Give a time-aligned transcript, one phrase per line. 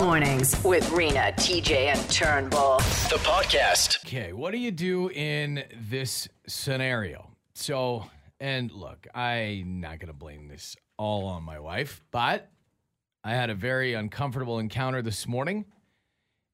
[0.00, 2.78] Mornings with Rena, TJ, and Turnbull.
[2.78, 4.04] The podcast.
[4.06, 7.30] Okay, what do you do in this scenario?
[7.54, 8.06] So,
[8.40, 12.50] and look, I'm not going to blame this all on my wife, but
[13.22, 15.64] I had a very uncomfortable encounter this morning.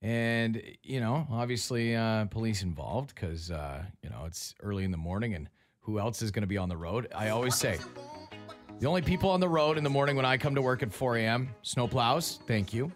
[0.03, 4.99] And, you know, obviously, uh, police involved because, uh, you know, it's early in the
[4.99, 5.49] morning and
[5.81, 7.09] who else is going to be on the road?
[7.15, 7.79] I always say
[8.81, 10.93] the only people on the road in the morning when I come to work at
[10.93, 11.49] 4 a.m.
[11.65, 12.93] snowplows, thank you.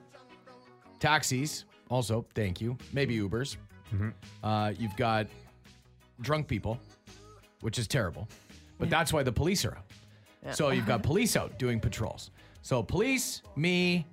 [1.01, 2.77] Taxis, also, thank you.
[2.93, 3.57] Maybe Ubers.
[4.43, 5.27] Uh, you've got
[6.21, 6.79] drunk people,
[7.61, 8.29] which is terrible.
[8.79, 10.57] But that's why the police are out.
[10.57, 12.31] So you've got police out doing patrols.
[12.63, 14.07] So police, me,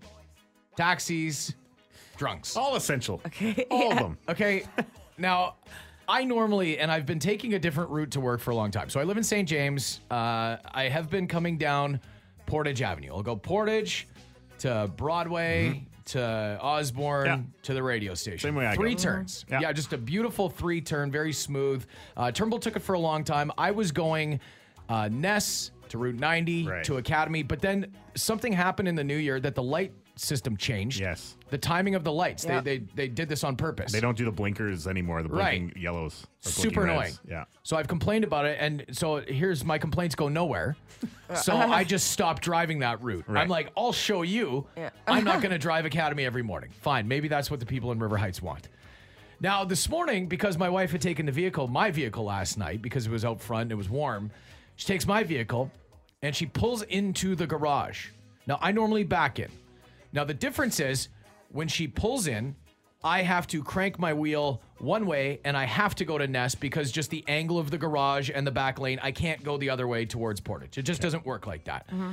[0.76, 1.56] taxis,
[2.18, 2.58] drunks.
[2.58, 3.22] All essential.
[3.28, 3.66] Okay.
[3.72, 4.18] All of them.
[4.28, 4.64] Okay.
[5.18, 5.56] Now,
[6.10, 8.90] I normally, and I've been taking a different route to work for a long time.
[8.90, 9.48] So I live in St.
[9.48, 10.02] James.
[10.10, 12.00] Uh, I have been coming down
[12.48, 13.12] Portage Avenue.
[13.14, 14.08] I'll go Portage
[14.58, 17.40] to Broadway to Osborne Yeah.
[17.62, 18.40] to the radio station.
[18.40, 18.82] Same way I go.
[18.82, 19.46] Three turns.
[19.48, 19.60] Yeah.
[19.62, 19.72] Yeah.
[19.72, 21.86] just a beautiful three turn, very smooth.
[22.18, 23.52] Uh, Turnbull took it for a long time.
[23.56, 24.40] I was going
[24.90, 26.84] uh, Ness to Route 90 Right.
[26.86, 31.00] to Academy, but then something happened in the new year that the light system changed.
[31.00, 31.36] Yes.
[31.50, 32.46] The timing of the lights.
[32.46, 32.62] Yeah.
[32.62, 33.92] They, they they did this on purpose.
[33.92, 35.24] They don't do the blinkers anymore.
[35.24, 35.78] The blinking Right.
[35.78, 36.28] yellows.
[36.42, 37.00] super annoying.
[37.00, 37.20] reds.
[37.28, 37.46] Yeah.
[37.64, 40.76] So I've complained about it, and so here's my complaints go nowhere.
[41.36, 43.26] So I just stopped driving that route.
[43.28, 43.42] Right.
[43.42, 44.68] I'm like, I'll show you.
[44.78, 44.90] Yeah.
[45.08, 46.70] I'm not going to drive Academy every morning.
[46.82, 48.68] Fine, maybe that's what the people in River Heights want.
[49.42, 53.08] Now this morning, because my wife had taken the vehicle, my vehicle last night, because
[53.08, 54.32] it was out front, and it was warm.
[54.76, 55.72] She takes my vehicle,
[56.22, 58.08] and she pulls into the garage.
[58.48, 59.50] Now I normally back in.
[60.14, 61.10] Now the difference is
[61.52, 62.56] when she pulls in,
[63.04, 66.54] I have to crank my wheel one way and I have to go to Ness
[66.56, 69.70] because just the angle of the garage and the back lane, I can't go the
[69.70, 70.78] other way towards Portage.
[70.78, 71.88] It just doesn't work like that.
[71.88, 72.12] Mm-hmm.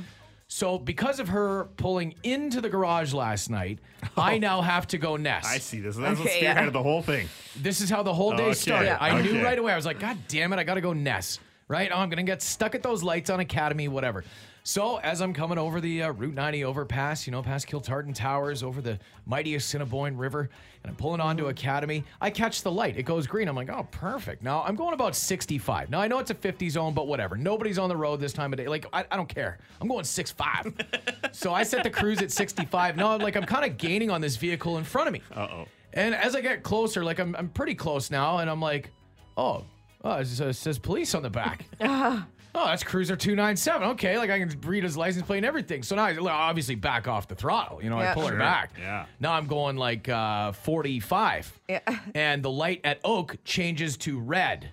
[0.49, 4.21] So because of her pulling into the garage last night, oh.
[4.21, 5.45] I now have to go Ness.
[5.45, 5.97] I see this.
[5.97, 6.55] That's what Okay, yeah.
[6.55, 7.27] spearheaded the whole thing.
[7.57, 8.53] This is how the whole day Okay.
[8.53, 8.85] started.
[8.85, 8.97] Yeah.
[9.01, 9.73] I knew right away.
[9.73, 11.39] I was like, God damn it, I got to go Ness.
[11.67, 11.91] Right?
[11.93, 14.23] Oh, I'm going to get stuck at those lights on Academy, whatever.
[14.67, 18.63] So as I'm coming over the uh, Route 90 overpass, you know, past Kiltartan Towers,
[18.63, 20.49] over the mighty Assiniboine River,
[20.83, 22.97] and I'm pulling onto Academy, I catch the light.
[22.97, 23.47] It goes green.
[23.47, 24.43] I'm like, oh, perfect.
[24.43, 25.89] Now I'm going about 65.
[25.89, 27.37] Now I know it's a 50 zone, but whatever.
[27.37, 28.67] Nobody's on the road this time of day.
[28.67, 29.57] Like, I, I don't care.
[29.79, 31.31] I'm going 6'5.
[31.33, 32.97] so I set the cruise at 65.
[32.97, 35.21] Now I'm like, I'm kind of gaining on this vehicle in front of me.
[35.33, 35.65] Uh oh.
[35.93, 38.91] And as I get closer, like I'm, I'm pretty close now, and I'm like,
[39.37, 39.63] oh,
[40.03, 41.63] oh it says, it says police on the back.
[42.57, 43.87] oh, that's Cruiser 297.
[43.89, 45.83] Okay, like I can read his license plate and everything.
[45.83, 47.81] So now I obviously back off the throttle.
[47.83, 48.37] You know, I pull her Sure.
[48.39, 48.71] back.
[48.79, 49.05] Yeah.
[49.19, 51.59] Now I'm going like uh, 45.
[51.69, 51.79] Yeah.
[52.15, 54.69] And the light at Oak changes to red.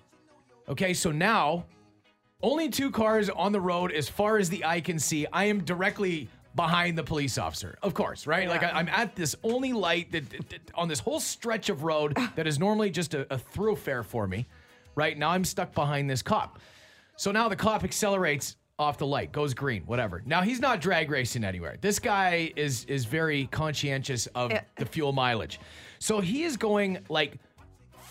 [0.67, 1.65] Okay, so now
[2.41, 5.25] only two cars on the road as far as the eye can see.
[5.31, 8.47] I am directly behind the police officer, of course, right?
[8.47, 11.83] Like I, I'm at this only light that, that- that- on this whole stretch of
[11.83, 14.45] road that is normally just a, a thoroughfare for me.
[14.95, 16.57] Right now, I'm stuck behind this cop.
[17.17, 20.21] So now the cop accelerates off the light, goes green, whatever.
[20.25, 21.77] Now he's not drag racing anywhere.
[21.79, 24.61] This guy is is very conscientious of Yeah.
[24.77, 25.59] the fuel mileage.
[25.99, 27.37] So he is going like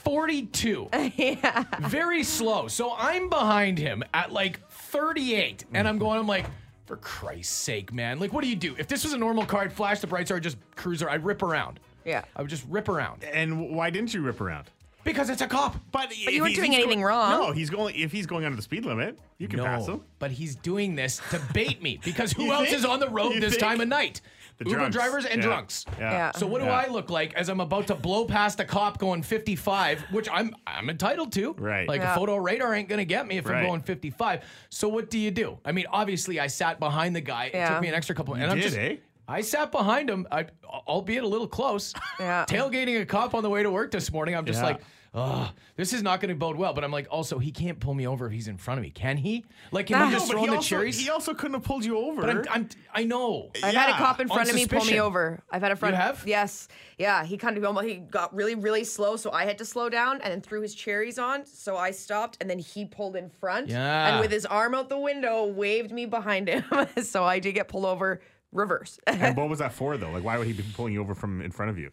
[0.04, 0.88] 42.
[1.80, 2.68] Very slow.
[2.68, 5.64] So I'm behind him at like 38.
[5.72, 6.46] And I'm going, I'm like,
[6.86, 8.18] for Christ's sake, man.
[8.18, 8.74] Like, what do you do?
[8.78, 11.42] If this was a normal car, I'd flash the brights or just cruiser, I'd rip
[11.42, 11.80] around.
[12.04, 12.24] Yeah.
[12.36, 13.24] I would just rip around.
[13.24, 14.70] And why didn't you rip around?
[15.04, 15.74] Because it's a cop.
[15.92, 17.30] But, But you weren't doing anything wrong.
[17.30, 17.94] No, he's going.
[17.94, 20.02] If he's going under the speed limit, you can pass him.
[20.18, 22.78] but he's doing this to bait me because who else think?
[22.78, 23.62] is on the road You this think?
[23.62, 24.20] time of night?
[24.58, 24.96] The Uber drunks.
[24.96, 25.48] drivers and Yeah.
[25.48, 25.84] drunks.
[25.98, 26.10] Yeah.
[26.12, 26.30] Yeah.
[26.32, 26.78] So what do Yeah.
[26.78, 30.54] I look like as I'm about to blow past a cop going 55, which I'm
[30.66, 31.54] I'm entitled to.
[31.58, 31.88] Right.
[31.88, 32.12] Like Yeah.
[32.12, 33.58] a photo radar ain't gonna get me if Right.
[33.62, 34.42] I'm going 55.
[34.70, 35.58] So what do you do?
[35.64, 37.46] I mean, obviously I sat behind the guy.
[37.52, 38.34] It took me an extra couple.
[38.34, 38.96] and I'm did, just eh?
[39.26, 40.46] I sat behind him, I,
[40.86, 41.94] albeit a little close.
[42.20, 42.44] Yeah.
[42.48, 44.34] Tailgating a cop on the way to work this morning.
[44.36, 44.66] I'm just Yeah.
[44.66, 44.80] like,
[45.14, 46.74] oh, this is not going to bode well.
[46.74, 48.90] But I'm like, also, he can't pull me over if he's in front of me,
[48.90, 49.44] can he?
[49.72, 50.98] Like, can No, he just but throw he in the also, cherries?
[51.00, 52.20] he also couldn't have pulled you over.
[52.20, 53.50] but I'm, I'm, I know.
[53.62, 55.42] I've had a cop in on front of me pull me over.
[55.50, 55.94] I've had a front.
[55.94, 56.22] You have?
[56.26, 56.68] Yes.
[56.98, 57.24] Yeah.
[57.24, 60.20] He kind of almost he got really really slow, so I had to slow down
[60.20, 61.46] and then threw his cherries on.
[61.46, 63.68] So I stopped, and then he pulled in front.
[63.70, 64.08] Yeah.
[64.12, 66.64] And with his arm out the window, waved me behind him.
[67.02, 68.20] so I did get pulled over
[68.54, 68.98] reverse.
[69.06, 70.10] and what was that for, though?
[70.10, 71.90] Like, why would he be pulling you over from in front of you?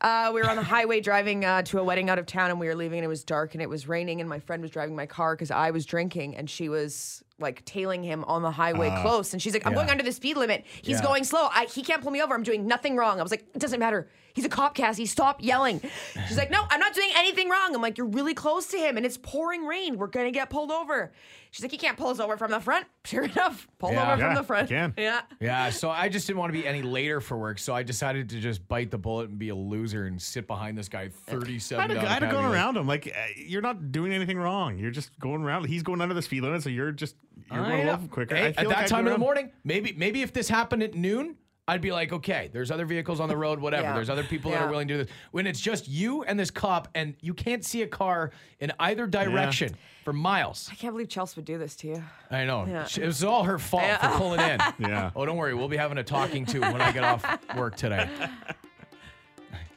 [0.00, 2.58] Uh, we were on the highway driving uh, to a wedding out of town, and
[2.58, 4.70] we were leaving, and it was dark and it was raining, and my friend was
[4.70, 8.50] driving my car because I was drinking, and she was like tailing him on the
[8.50, 10.64] highway Uh, close, and she's like, "I'm going under the speed limit.
[10.80, 11.02] He's Yeah.
[11.02, 11.48] going slow.
[11.52, 12.34] I, he can't pull me over.
[12.34, 14.08] I'm doing nothing wrong." I was like, "It doesn't matter.
[14.36, 15.06] He's a cop, Cassie.
[15.06, 15.80] Stop yelling."
[16.28, 18.96] She's like, "No, I'm not doing anything wrong." I'm like, "You're really close to him,
[18.96, 19.96] and it's pouring rain.
[19.98, 21.12] We're gonna get pulled over."
[21.50, 24.12] She's like, "He can't pull us over from the front." Sure enough, pulled Yeah.
[24.12, 24.68] over Yeah, from the front.
[24.68, 24.92] can.
[24.98, 25.20] Yeah.
[25.40, 28.28] Yeah, so I just didn't want to be any later for work, so I decided
[28.30, 31.82] to just bite the bullet and be a loser and sit behind this guy 37
[31.82, 32.86] I'd have, down I'd have gone around him.
[32.86, 34.76] Like, uh, you're not doing anything wrong.
[34.76, 35.64] You're just going around.
[35.66, 37.14] He's going under the speed limit, so you're just
[37.50, 37.90] you're I going a know.
[37.92, 38.34] little quicker.
[38.34, 40.32] Hey, I feel at like that I'd time go in the morning, maybe maybe if
[40.32, 41.36] this happened at noon,
[41.68, 43.82] I'd be like, okay, there's other vehicles on the road, whatever.
[43.88, 43.94] Yeah.
[43.94, 45.12] There's other people that are willing to do this.
[45.32, 48.30] When it's just you and this cop, and you can't see a car
[48.60, 49.74] in either direction
[50.04, 50.68] for miles.
[50.70, 52.04] I can't believe Chelsea would do this to you.
[52.30, 52.66] I know.
[52.66, 52.86] Yeah.
[52.96, 54.60] It was all her fault for pulling in.
[54.78, 55.10] Yeah.
[55.16, 55.54] Oh, don't worry.
[55.54, 57.24] We'll be having a talking to when I get off
[57.56, 58.08] work today.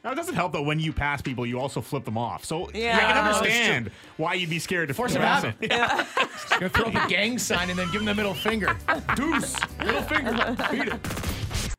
[0.02, 2.42] Now, it doesn't help though when you pass people, you also flip them off.
[2.46, 2.96] So Yeah.
[2.96, 5.52] I can No, understand why you'd be scared to Force him pass out.
[5.60, 5.70] it.
[5.70, 8.74] Just gonna throw up a gang sign and then give him the middle finger.
[9.14, 10.32] Deuce, middle finger.
[10.70, 11.00] Beat it.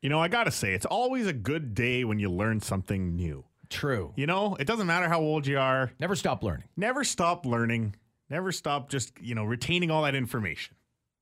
[0.01, 3.45] You know, I gotta say, it's always a good day when you learn something new.
[3.69, 4.13] True.
[4.15, 5.91] You know, it doesn't matter how old you are.
[5.99, 6.67] Never stop learning.
[6.75, 7.95] Never stop learning.
[8.29, 10.75] Never stop just, you know, retaining all that information.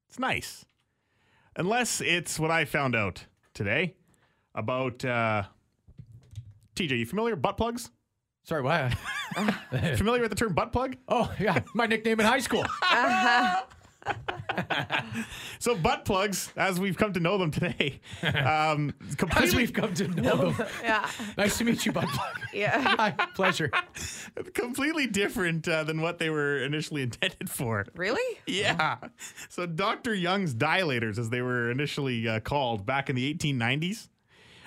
[0.07, 0.65] It's nice.
[1.55, 3.95] Unless it's what I found out today
[4.55, 5.43] about uh
[6.75, 7.91] TJ, you familiar with butt plugs?
[8.43, 8.93] Sorry, what?
[9.97, 10.95] familiar with the term butt plug?
[11.07, 11.59] Oh, yeah.
[11.75, 12.65] My nickname in high school.
[15.59, 19.93] So butt plugs, as we've come to know them today, um, As completely, we've come
[19.95, 20.67] to know them.
[20.83, 21.09] Yeah.
[21.37, 22.39] Nice to meet you, butt Plug.
[22.53, 22.95] Yeah.
[22.97, 23.69] Hi, pleasure.
[24.53, 27.85] completely different uh, than what they were initially intended for.
[27.95, 28.39] Really?
[28.47, 28.97] Yeah.
[29.49, 30.13] So Dr.
[30.13, 34.07] Young's dilators, as they were initially uh, called back in the 1890s,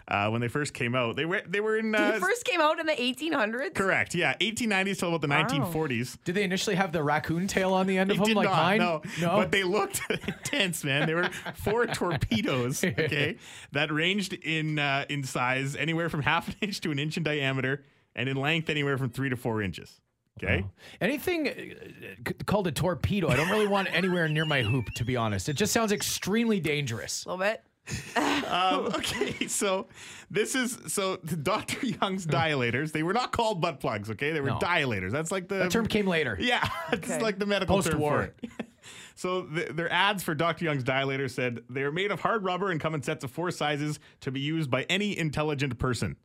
[0.09, 2.61] uh, when they first came out, they were they were in uh, They first came
[2.61, 3.75] out in the 1800s.
[3.75, 4.15] correct.
[4.15, 6.19] Yeah, 1890s till about the 1940s.
[6.25, 8.49] Did they initially have the raccoon tail on the end They of them did like
[8.49, 8.79] not, mine?
[8.79, 9.03] no.
[9.21, 9.37] No.
[9.37, 11.07] But they looked intense, man.
[11.07, 11.87] They were four
[12.27, 13.37] torpedoes, okay,
[13.73, 17.23] that ranged in uh, in size anywhere from half an inch to an inch in
[17.23, 17.85] diameter,
[18.15, 20.01] and in length anywhere from three to four inches.
[20.43, 20.65] Okay.
[21.01, 25.15] Anything uh, called a torpedo, I don't really want anywhere near my hoop, to be
[25.15, 25.49] honest.
[25.49, 27.25] It just sounds extremely dangerous.
[27.27, 27.63] A little bit.
[28.17, 29.87] Um, okay, so
[30.31, 31.87] this is so Dr.
[32.01, 32.93] Young's dilators.
[32.93, 34.11] They were not called butt plugs.
[34.11, 34.59] Okay, they were No.
[34.59, 35.11] dilators.
[35.11, 36.37] That's like the That term came later.
[36.41, 37.23] Yeah, it's Okay.
[37.23, 38.35] like the medical term for Post-war.
[38.43, 38.51] it.
[39.15, 40.65] so the, their ads for Dr.
[40.65, 43.51] Young's dilator said they are made of hard rubber and come in sets of four
[43.51, 46.17] sizes to be used by any intelligent person.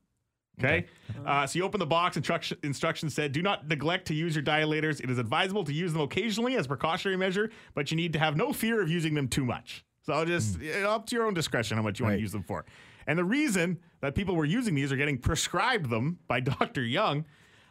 [0.60, 0.88] Okay.
[1.24, 2.18] Uh, so you open the box.
[2.18, 5.00] Instruction, instructions said, "Do not neglect to use your dilators.
[5.04, 8.36] It is advisable to use them occasionally as precautionary measure, but you need to have
[8.36, 9.86] no fear of using them too much.
[10.08, 12.22] So I'll just you know, up to your own discretion how much you want to
[12.22, 12.66] use them for.
[13.08, 16.82] And the reason that people were using these or getting prescribed them by Dr.
[16.82, 17.26] Young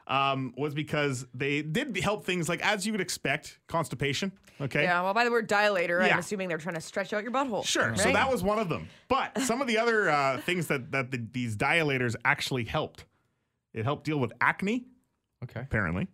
[0.07, 4.33] um, was because they did help things like, as you would expect, constipation.
[4.61, 4.83] Okay.
[4.83, 6.13] Yeah, well, by the word dilator, Yeah.
[6.13, 7.65] I'm assuming they're trying to stretch out your butthole.
[7.65, 7.97] Sure.
[7.97, 8.87] So that was one of them.
[9.09, 13.07] But some of the other uh, things that that the, these dilators actually helped.
[13.73, 14.85] It helped deal with acne,
[15.43, 15.61] Okay.
[15.61, 16.07] apparently,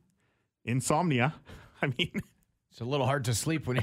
[0.65, 1.35] insomnia.
[1.83, 2.13] I mean,
[2.71, 3.83] It's a little hard to sleep when you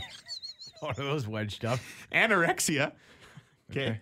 [0.86, 1.80] one of those wedged up.
[2.12, 2.94] anorexia.
[3.72, 3.82] Okay.
[3.82, 4.00] Okay.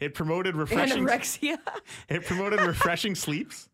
[0.00, 1.04] It promoted refreshing.
[1.04, 1.58] anorexia.
[2.08, 3.68] It promoted refreshing sleeps.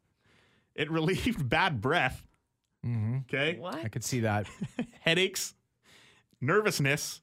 [0.75, 2.27] It relieved bad breath.
[2.85, 3.19] Mm-hmm.
[3.33, 3.59] Okay.
[3.59, 3.77] what?
[3.77, 4.47] I could see that.
[5.01, 5.55] Headaches,
[6.41, 7.21] nervousness,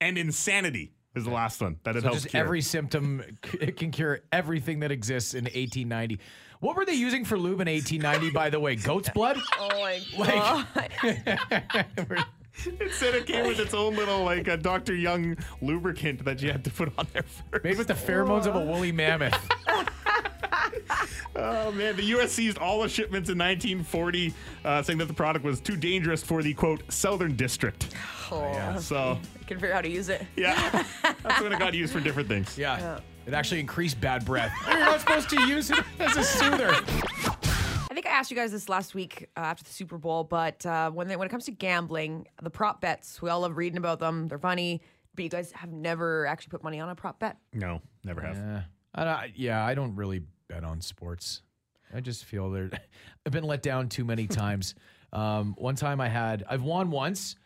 [0.00, 2.42] and insanity is the last one that it So helps just cure.
[2.42, 3.22] every symptom,
[3.60, 6.18] it can cure everything that exists in 1890.
[6.60, 8.74] What were they using for lube in 1890, by the way?
[8.76, 9.36] Goat's blood?
[9.58, 10.34] Oh my Like-
[11.04, 12.24] god.
[12.66, 14.94] It said it came with its own little like a Dr.
[14.94, 17.64] Young lubricant that you had to put on there first.
[17.64, 19.34] Made with the pheromones of a woolly mammoth.
[21.36, 22.30] Oh man, the U.S.
[22.32, 24.32] seized all the shipments in 1940,
[24.64, 27.92] uh, saying that the product was too dangerous for the quote Southern District.
[28.30, 30.24] Oh, So I can figure out how to use it.
[30.36, 30.84] yeah,
[31.22, 32.56] that's when it got used for different things.
[32.56, 33.00] Yeah.
[33.26, 34.52] It actually increased bad breath.
[34.68, 36.72] You're not supposed to use it as a soother.
[37.94, 40.66] I think I asked you guys this last week uh, after the Super Bowl, but
[40.66, 43.76] uh, when they, when it comes to gambling, the prop bets, we all love reading
[43.76, 44.26] about them.
[44.26, 44.82] They're funny,
[45.14, 47.36] but you guys have never actually put money on a prop bet.
[47.52, 48.36] No, never have.
[48.36, 48.62] Yeah.
[48.96, 51.42] I don't, yeah, I don't really bet on sports.
[51.94, 52.68] I just feel they're,
[53.26, 54.74] I've been let down too many times.
[55.12, 57.36] Um, one time I had, I've won once,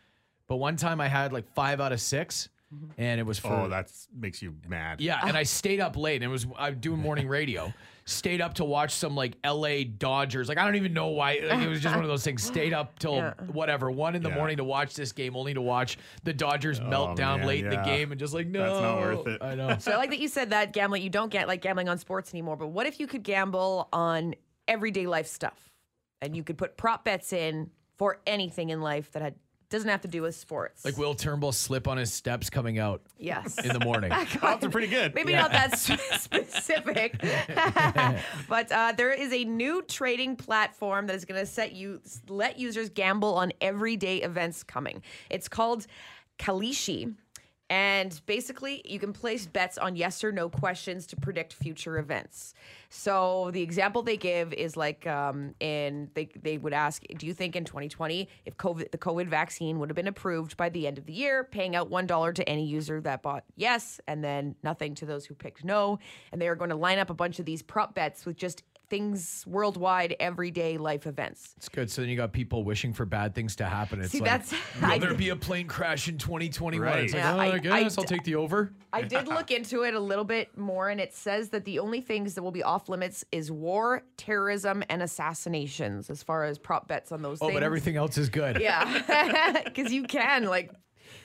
[0.47, 2.49] but one time I had like five out of six,
[2.97, 5.01] and it was for Oh, that makes you mad.
[5.01, 7.71] Yeah, and I stayed up late, and it was I'm doing morning radio.
[8.09, 9.83] Stayed up to watch some like L.A.
[9.83, 10.49] Dodgers.
[10.49, 11.39] Like I don't even know why.
[11.43, 12.41] Like, it was just one of those things.
[12.43, 13.33] Stayed up till Yeah.
[13.51, 14.35] whatever one in the Yeah.
[14.35, 17.63] morning to watch this game, only to watch the Dodgers oh, melt down man, late
[17.65, 19.43] in the game, and just like no, That's not worth it.
[19.43, 19.77] I know.
[19.79, 22.33] So I like that you said that gambling, you don't get like gambling on sports
[22.33, 24.33] anymore, but what if you could gamble on
[24.67, 25.71] everyday life stuff
[26.21, 29.35] and you could put prop bets in for anything in life that had
[29.69, 30.83] Doesn't have to do with sports.
[30.83, 33.63] Like Will Turnbull slip on his steps coming out yes.
[33.63, 34.11] in the morning.
[34.41, 35.13] Odds are pretty good.
[35.13, 37.21] Maybe not that specific,
[38.49, 42.57] but uh, there is a new trading platform that is going to set you let
[42.57, 45.03] users gamble on everyday events coming.
[45.29, 45.85] It's called
[46.39, 47.13] Kalshi.
[47.69, 52.55] And basically, you can place bets on yes or no questions to predict future events.
[52.89, 57.33] So the example they give is like, um, in they they would ask, do you
[57.33, 60.97] think in 2020 if COVID the COVID vaccine would have been approved by the end
[60.97, 64.55] of the year, paying out one dollar to any user that bought yes, and then
[64.63, 65.99] nothing to those who picked no,
[66.31, 68.63] and they are going to line up a bunch of these prop bets with just
[68.89, 71.53] things worldwide, everyday life events.
[71.57, 71.89] It's good.
[71.91, 74.01] So then you got people wishing for bad things to happen.
[74.01, 76.87] It's See, like, that's- will I- there be a plane crash in 2021?
[76.87, 77.03] Right.
[77.03, 78.73] It's like, Yeah, oh, I- I, guess I- I'll take the over.
[78.93, 82.01] I did look into it a little bit more, and it says that the only
[82.01, 86.87] things that will be off limits is war, terrorism, and assassinations, as far as prop
[86.87, 87.55] bets on those Oh, things.
[87.57, 88.59] but everything else is good.
[88.59, 90.71] Yeah, because you can like.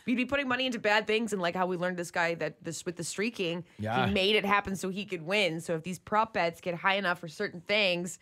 [0.07, 2.63] You'd be putting money into bad things, and like how we learned this guy that
[2.63, 4.07] this with the streaking, Yeah.
[4.07, 5.61] he made it happen so he could win.
[5.61, 8.19] So if these prop bets get high enough for certain things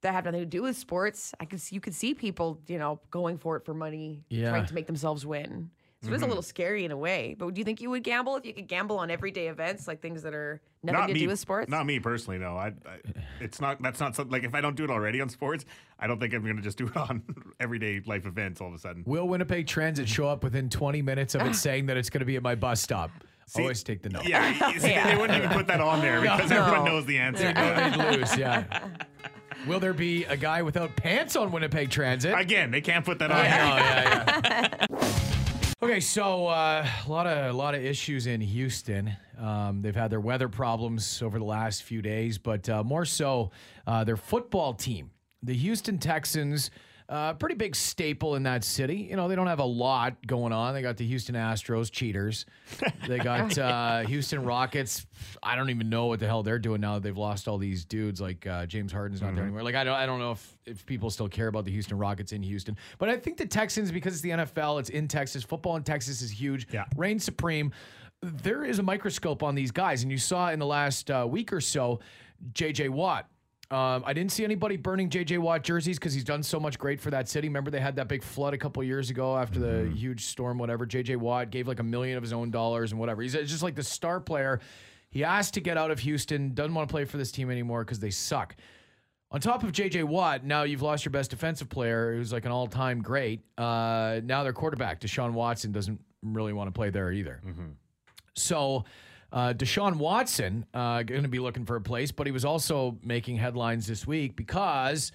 [0.00, 2.76] that have nothing to do with sports, I could see, you could see people, you
[2.78, 4.50] know, going for it for money, Yeah.
[4.50, 5.70] trying to make themselves win.
[6.02, 6.14] So Mm-hmm.
[6.14, 7.36] it is a little scary in a way.
[7.38, 10.00] But do you think you would gamble if you could gamble on everyday events, like
[10.02, 11.70] things that are nothing not to me, do with sports?
[11.70, 12.38] Not me personally.
[12.38, 12.98] No, I, I.
[13.40, 13.80] It's not.
[13.82, 14.32] That's not something.
[14.32, 15.64] Like if I don't do it already on sports,
[16.00, 17.22] I don't think I'm going to just do it on
[17.60, 19.04] everyday life events all of a sudden.
[19.06, 22.24] Will Winnipeg Transit show up within 20 minutes of it saying that it's going to
[22.26, 23.10] be at my bus stop?
[23.56, 24.24] Always take the note.
[24.24, 25.06] Yeah, see, Yeah.
[25.08, 26.64] they wouldn't even put that on there because No.
[26.64, 27.52] everyone knows the answer.
[27.52, 28.64] They'd lose, yeah.
[29.66, 32.36] Will there be a guy without pants on Winnipeg Transit?
[32.36, 33.50] Again, they can't put that on Oh, here.
[33.50, 35.11] yeah, yeah.
[35.82, 39.16] Okay, so uh, a lot of a lot of issues in Houston.
[39.38, 43.50] Um, they've had their weather problems over the last few days, but uh, more so
[43.86, 45.10] uh, their football team,
[45.42, 46.70] the Houston Texans.
[47.12, 48.96] Uh, pretty big staple in that city.
[49.10, 50.72] You know, they don't have a lot going on.
[50.72, 52.46] They got the Houston Astros, cheaters.
[53.06, 55.06] They got uh, Houston Rockets.
[55.42, 57.84] I don't even know what the hell they're doing now that they've lost all these
[57.84, 58.18] dudes.
[58.18, 59.62] Like uh, James Harden's not there anymore.
[59.62, 62.32] Like I don't, I don't know if if people still care about the Houston Rockets
[62.32, 62.78] in Houston.
[62.96, 65.42] But I think the Texans, because it's the NFL, it's in Texas.
[65.42, 66.66] Football in Texas is huge.
[66.72, 66.86] Yeah.
[66.96, 67.72] reign supreme.
[68.22, 71.52] There is a microscope on these guys, and you saw in the last uh, week
[71.52, 72.00] or so,
[72.54, 72.88] J.J.
[72.88, 73.28] Watt.
[73.72, 75.38] Um, I didn't see anybody burning J.J.
[75.38, 77.48] Watt jerseys because he's done so much great for that city.
[77.48, 80.84] Remember, they had that big flood a couple years ago after the huge storm, whatever.
[80.84, 81.16] J.J.
[81.16, 83.22] Watt gave like a million of his own dollars and whatever.
[83.22, 84.60] He's just like the star player.
[85.10, 87.82] He asked to get out of Houston, doesn't want to play for this team anymore
[87.82, 88.54] because they suck.
[89.30, 92.52] On top of JJ Watt, now you've lost your best defensive player, who's like an
[92.52, 93.40] all-time great.
[93.56, 97.40] Uh, now their quarterback, Deshaun Watson, doesn't really want to play there either.
[98.34, 98.84] So
[99.32, 102.98] uh, Deshaun Watson uh, going to be looking for a place, but he was also
[103.02, 105.10] making headlines this week because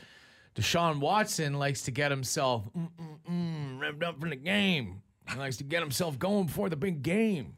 [0.56, 5.04] Deshaun Watson likes to get himself mm, mm, mm, revved up for the game.
[5.32, 7.58] He likes to get himself going before the big game.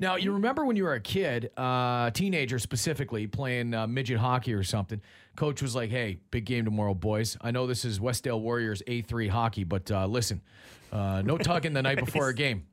[0.00, 4.54] Now, you remember when you were a kid, uh, teenager specifically, playing uh, midget hockey
[4.54, 5.00] or something.
[5.36, 7.36] Coach was like, "Hey, big game tomorrow, boys.
[7.42, 10.40] I know this is Westdale Warriors A3 hockey, but uh, listen,
[10.90, 12.66] uh, no tugging the night before a game.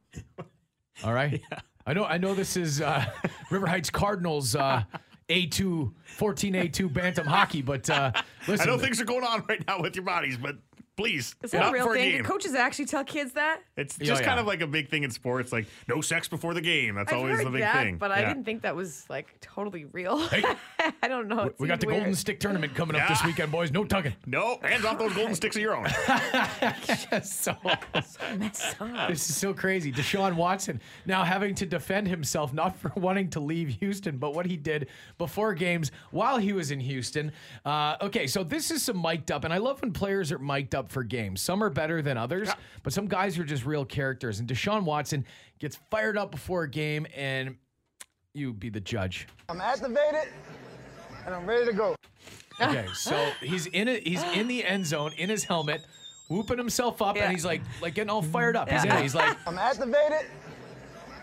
[1.03, 1.41] All right.
[1.91, 2.05] I know.
[2.05, 3.03] I know this is uh,
[3.51, 4.83] River Heights Cardinals uh,
[5.27, 8.13] A2 14A2 bantam hockey, but uh,
[8.47, 10.55] listen, I know things are going on right now with your bodies, but
[10.97, 12.03] please, Is that not a real for thing?
[12.07, 12.25] a Do game.
[12.25, 13.61] coaches actually tell kids that?
[13.77, 16.53] It's Oh, just kind of like a big thing in sports, like no sex before
[16.53, 16.95] the game.
[16.95, 17.97] That's I've always heard the big that, thing.
[17.97, 20.17] but I didn't think that was like totally real.
[20.27, 20.43] Hey.
[21.03, 21.45] I don't know.
[21.45, 22.15] It we got seemed the Golden.
[22.15, 23.71] Stick tournament coming up this weekend, boys.
[23.71, 24.13] No tugging.
[24.25, 25.87] No, hands off those golden sticks of your own.
[27.23, 27.55] so
[28.37, 29.09] Messed up.
[29.09, 29.91] This is so crazy.
[29.91, 34.45] Deshaun Watson now having to defend himself, not for wanting to leave Houston, but what
[34.45, 37.31] he did before games while he was in Houston.
[37.65, 40.75] Uh, okay, so this is some mic'd up, and I love when players are mic'd
[40.75, 41.41] up for games.
[41.41, 42.49] Some are better than others,
[42.83, 44.39] but some guys are just real characters.
[44.39, 45.25] And Deshaun Watson
[45.59, 47.57] gets fired up before a game, and
[48.33, 49.27] you be the judge.
[49.49, 50.29] I'm activated
[51.25, 51.95] and I'm ready to go.
[52.61, 54.07] Okay, so he's in it.
[54.07, 55.81] He's in the end zone in his helmet,
[56.29, 57.23] whooping himself up, Yeah.
[57.23, 58.69] and he's like, like getting all fired up.
[58.69, 58.97] He's in.
[59.01, 60.27] He's like, I'm activated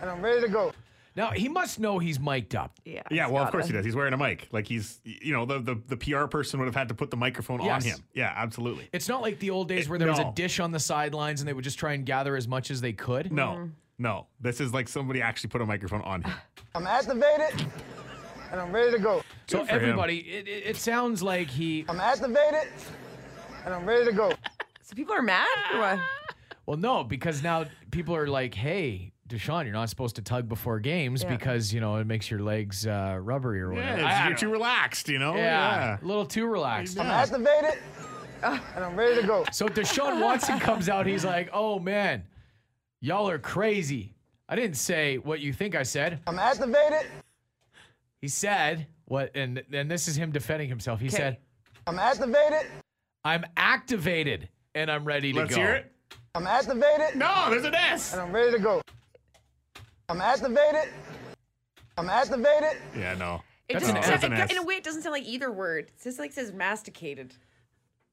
[0.01, 0.71] and I'm ready to go.
[1.19, 2.79] Now he must know he's mic'd up.
[2.85, 3.01] Yeah.
[3.11, 3.83] yeah, well, of gotta- course he does.
[3.83, 4.47] He's wearing a mic.
[4.51, 7.17] Like he's, you know, the the, the PR person would have had to put the
[7.17, 7.83] microphone Yes.
[7.83, 7.99] on him.
[8.13, 8.87] Yeah, absolutely.
[8.93, 11.41] It's not like the old days It- where there was a dish on the sidelines
[11.41, 13.31] and they would just try and gather as much as they could.
[13.33, 13.65] No, mm-hmm.
[13.97, 14.27] no.
[14.39, 16.33] This is like somebody actually put a microphone on him.
[16.75, 17.65] I'm activated
[18.51, 19.21] and I'm ready to go.
[19.47, 19.81] So Good for him.
[19.81, 21.83] everybody, it, it, it sounds like he.
[21.89, 22.69] I'm activated
[23.65, 24.31] and I'm ready to go.
[24.81, 25.99] So people are mad or what?
[26.65, 30.79] Well, no, because now people are like, "Hey, Deshaun, you're not supposed to tug before
[30.79, 31.29] games Yeah.
[31.29, 34.49] because you know it makes your legs uh, rubbery or whatever." it's- I you're too
[34.49, 35.35] relaxed, you know?
[35.35, 36.99] yeah, a little too relaxed.
[36.99, 37.79] I'm activated
[38.43, 39.45] and I'm ready to go.
[39.51, 41.05] So Deshaun Watson comes out.
[41.05, 42.23] He's like, "Oh man,
[43.01, 44.15] y'all are crazy."
[44.49, 46.21] I didn't say what you think I said.
[46.25, 47.05] I'm activated.
[48.21, 50.99] He said what, and and this is him defending himself.
[50.99, 51.15] He Okay.
[51.17, 51.37] said,
[51.85, 52.65] I'm activated.
[53.23, 55.91] "I'm activated and I'm ready to Let's go." hear it.
[56.35, 57.15] I'm activated.
[57.15, 58.13] No, there's an S.
[58.13, 58.81] And I'm ready to go.
[60.09, 60.89] I'm activated.
[61.97, 62.77] I'm activated.
[62.97, 63.41] Yeah, no.
[63.67, 65.85] It That's doesn't an- sound, it- in a way, it doesn't sound like either word.
[65.85, 67.35] It just like says masticated.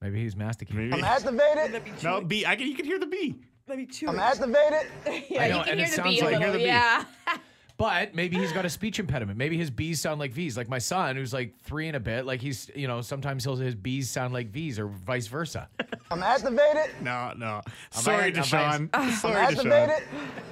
[0.01, 0.89] Maybe he's masticating.
[0.89, 0.93] Maybe.
[1.01, 1.73] I'm activated.
[1.73, 2.21] That'd be No.
[2.21, 2.45] B.
[2.45, 2.67] I can.
[2.67, 3.35] You can hear the B.
[3.65, 4.09] That'd be chewy.
[4.09, 4.87] I'm activated.
[5.29, 6.39] yeah, I know, you can and hear it the sounds B a like- little.
[6.43, 6.65] hear the B.
[6.65, 7.03] yeah.
[7.77, 9.37] But maybe he's got a speech impediment.
[9.37, 10.57] Maybe his B's sound like V's.
[10.57, 12.25] Like my son, who's like three and a bit.
[12.25, 15.69] Like he's, you know, sometimes he'll his B's sound like V's or vice versa.
[16.11, 16.89] I'm activated.
[17.01, 17.61] No, no.
[17.91, 19.11] Sorry, I- am I- Deshaun.
[19.19, 19.71] Sorry, I'm Deshaun.
[19.71, 20.03] activated.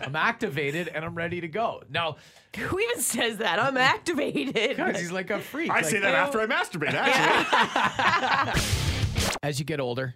[0.04, 1.82] I'm activated and I'm ready to go.
[1.90, 2.18] Now,
[2.58, 3.58] Who even says that?
[3.60, 4.78] I'm activated.
[4.78, 5.72] Because he's like a freak.
[5.72, 6.94] I Like, say that after I masturbate.
[6.94, 8.62] Actually,
[9.44, 10.14] as you get older,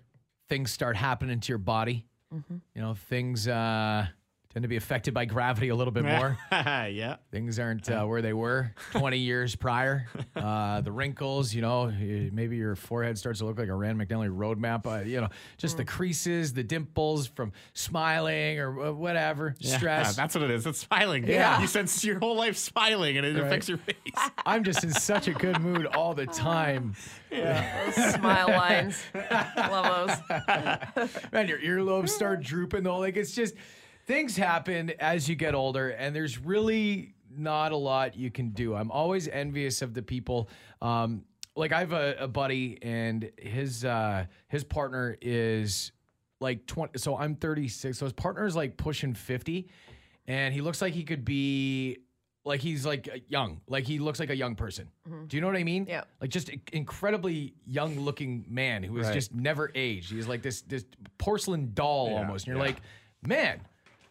[0.48, 2.06] things start happening to your body.
[2.34, 2.58] Mm-hmm.
[2.76, 4.08] You know, things uh,
[4.54, 6.36] tend to be affected by gravity a little bit more.
[6.52, 7.18] yeah.
[7.32, 10.08] Things aren't uh, where they were 20 years prior.
[10.40, 11.88] Uh, the wrinkles, you know,
[12.32, 14.86] maybe your forehead starts to look like a Rand McNally roadmap.
[14.86, 15.28] Uh, you know,
[15.58, 19.82] just the creases, the dimples from smiling or uh, whatever, stress.
[19.82, 20.66] Yeah, that's what it is.
[20.66, 21.28] It's smiling.
[21.28, 21.60] Yeah.
[21.60, 23.44] You spend your whole life smiling and it Right.
[23.48, 23.98] affects your face.
[24.46, 26.96] I'm just in such a good mood all the time.
[27.30, 27.92] Yeah.
[27.92, 29.02] Smile lines.
[29.58, 31.10] Love those.
[31.34, 33.00] Man, your earlobes start drooping though.
[33.00, 33.56] Like it's just
[34.10, 38.74] things happen as you get older, and there's really not a lot you can do.
[38.76, 40.50] I'm always envious of the people.
[40.82, 41.24] Um,
[41.56, 45.92] like I have a, a buddy, and his uh, his partner is
[46.42, 46.98] like 20.
[46.98, 48.00] So I'm 36.
[48.00, 49.70] So his partner is like pushing 50,
[50.28, 52.00] and he looks like he could be.
[52.46, 54.88] Like he's like young, like he looks like a young person.
[55.28, 55.86] Do you know what I mean?
[55.88, 56.06] Yeah.
[56.20, 59.14] Like just incredibly young looking man who is Right.
[59.14, 60.12] just never aged.
[60.12, 60.86] He's like this this
[61.20, 62.48] porcelain doll Yeah, almost.
[62.48, 62.72] And you're yeah.
[62.72, 62.82] like,
[63.28, 63.60] man,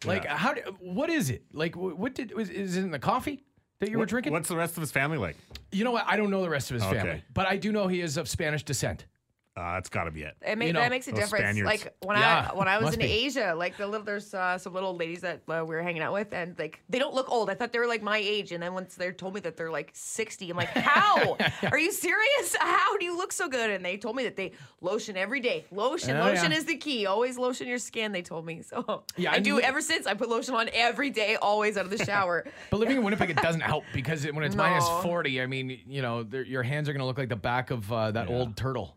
[0.04, 0.36] like Yeah.
[0.36, 0.54] how?
[0.54, 1.42] do- What is it?
[1.52, 3.44] Like what did was, is it in the coffee
[3.80, 4.32] that you were drinking?
[4.32, 5.36] What's the rest of his family like?
[5.72, 6.04] You know what?
[6.06, 6.96] I don't know the rest of his Okay.
[6.98, 9.06] family, but I do know he is of Spanish descent.
[9.58, 10.36] Uh, that's got to be it.
[10.46, 11.42] It ma- You know, that makes a those difference.
[11.44, 11.66] Spaniards.
[11.66, 13.06] Like when Yeah, I when I was in be.
[13.06, 16.12] Asia, like the little there's uh, some little ladies that uh, we were hanging out
[16.12, 17.50] with, and like they don't look old.
[17.50, 19.70] I thought they were like my age, and then once they told me that they're
[19.72, 21.36] like 60, I'm like, how?
[21.72, 22.54] Are you serious?
[22.60, 23.70] How do you look so good?
[23.70, 25.64] And they told me that they lotion every day.
[25.72, 26.58] Lotion, Oh, lotion yeah.
[26.58, 27.06] is the key.
[27.06, 28.12] Always lotion your skin.
[28.12, 29.02] They told me so.
[29.16, 30.06] Yeah, I and do li- ever since.
[30.06, 32.44] I put lotion on every day, always out of the shower.
[32.70, 35.00] But living in Winnipeg, it doesn't help because it, when it's No.
[35.02, 37.90] 40, I mean, you know, your hands are going to look like the back of
[37.92, 38.94] uh, that old turtle.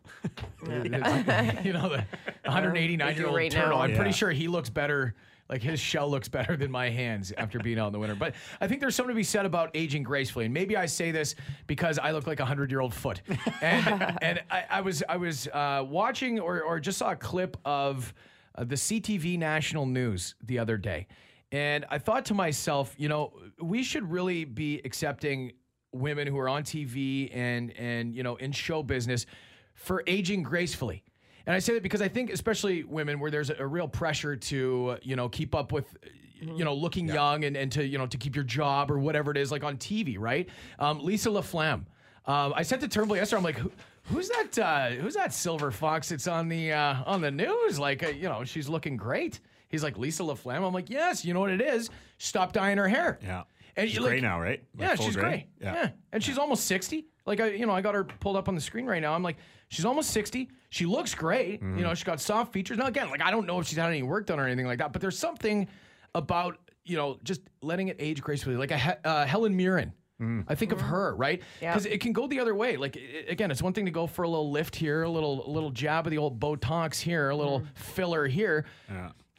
[0.66, 2.04] you know, the
[2.44, 3.78] 189 year old right turtle.
[3.78, 3.82] now.
[3.82, 5.14] I'm pretty sure he looks better.
[5.48, 8.14] Like his shell looks better than my hands after being out in the winter.
[8.14, 10.46] But I think there's something to be said about aging gracefully.
[10.46, 11.34] And maybe I say this
[11.66, 13.20] because I look like a hundred year old foot.
[13.60, 17.56] And and I, I was I was uh, watching or or just saw a clip
[17.66, 18.14] of
[18.54, 21.06] uh, the CTV national news the other day.
[21.50, 25.52] And I thought to myself, you know, we should really be accepting
[25.92, 29.26] women who are on TV and and you know in show business
[29.74, 31.04] for aging gracefully.
[31.46, 34.36] And I say that because I think especially women where there's a, a real pressure
[34.36, 35.96] to you know keep up with
[36.40, 39.30] you know looking young and, and to you know to keep your job or whatever
[39.30, 40.48] it is like on TV, right?
[40.78, 41.84] Um, Lisa LaFlamme.
[42.24, 43.72] Um, I said to Turnbull yesterday, I'm like, Who,
[44.04, 44.58] who's that?
[44.58, 47.78] Uh, who's that silver fox It's on the uh, on the news?
[47.78, 49.40] Like, uh, you know, she's looking great.
[49.72, 50.64] He's like Lisa LaFlamme.
[50.64, 51.24] I'm like, yes.
[51.24, 51.90] You know what it is?
[52.18, 53.18] Stop dyeing her hair.
[53.22, 53.42] Yeah.
[53.74, 54.62] And She's you gray now, right?
[54.78, 55.22] Like yeah, she's gray?
[55.24, 55.46] great.
[55.60, 55.74] Yeah.
[55.74, 55.90] Yeah.
[56.12, 57.06] and she's almost sixty.
[57.24, 59.14] Like I, you know, I got her pulled up on the screen right now.
[59.14, 59.38] I'm like,
[59.70, 60.50] she's almost sixty.
[60.68, 61.62] She looks great.
[61.62, 61.78] Mm-hmm.
[61.78, 62.76] You know, she's got soft features.
[62.76, 64.78] Now again, like I don't know if she's had any work done or anything like
[64.78, 65.66] that, but there's something
[66.14, 69.94] about you know just letting it age gracefully, like a He- uh, Helen Mirren.
[70.20, 70.44] Mm.
[70.46, 71.42] I think of her, right?
[71.62, 71.72] Yeah.
[71.72, 72.76] Because it can go the other way.
[72.76, 75.48] Like i- again, it's one thing to go for a little lift here, a little
[75.48, 78.66] a little jab of the old Botox here, a little filler here.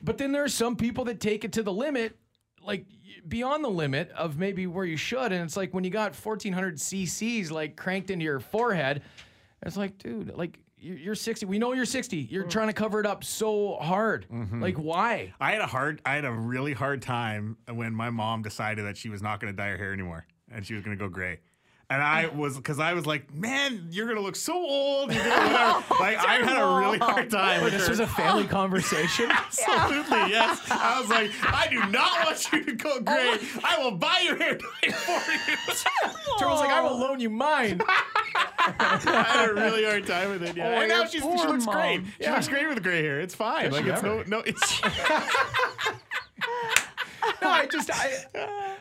[0.04, 2.18] But then there are some people that take it to the limit,
[2.62, 2.86] like
[3.28, 5.32] beyond the limit of maybe where you should.
[5.32, 9.02] And it's like when you got 1400 cc's like cranked into your forehead,
[9.66, 11.46] it's like, dude, like you're you're 60.
[11.46, 12.18] We know you're 60.
[12.18, 12.50] You're mm.
[12.50, 14.28] trying to cover it up so hard.
[14.30, 14.62] Mm-hmm.
[14.62, 15.34] Like, why?
[15.40, 18.98] I had a hard, I had a really hard time when my mom decided that
[18.98, 21.10] she was not going to dye her hair anymore and she was going to go
[21.10, 21.40] gray.
[21.90, 25.14] And I was, because I was like, man, you're going to look so old.
[25.14, 25.84] You're gonna, whatever.
[26.00, 27.90] like, I had a really hard time with This her.
[27.90, 29.26] was a family conversation.
[29.32, 30.60] Absolutely, yes.
[30.72, 33.38] I was like, I do not want you to go gray.
[33.64, 35.58] I will buy your hair dyed for you.
[36.40, 37.82] Turtle's like, I will loan you mine.
[37.86, 40.56] I had a really hard time with it.
[40.56, 40.70] Yeah.
[40.70, 42.02] Oh, and now she's, she poor looks great.
[42.02, 42.12] mom.
[42.20, 43.20] She looks great with gray hair.
[43.20, 43.66] It's fine.
[43.66, 44.40] Does like she it's no, no.
[44.46, 44.82] It's
[47.42, 48.26] No, I just I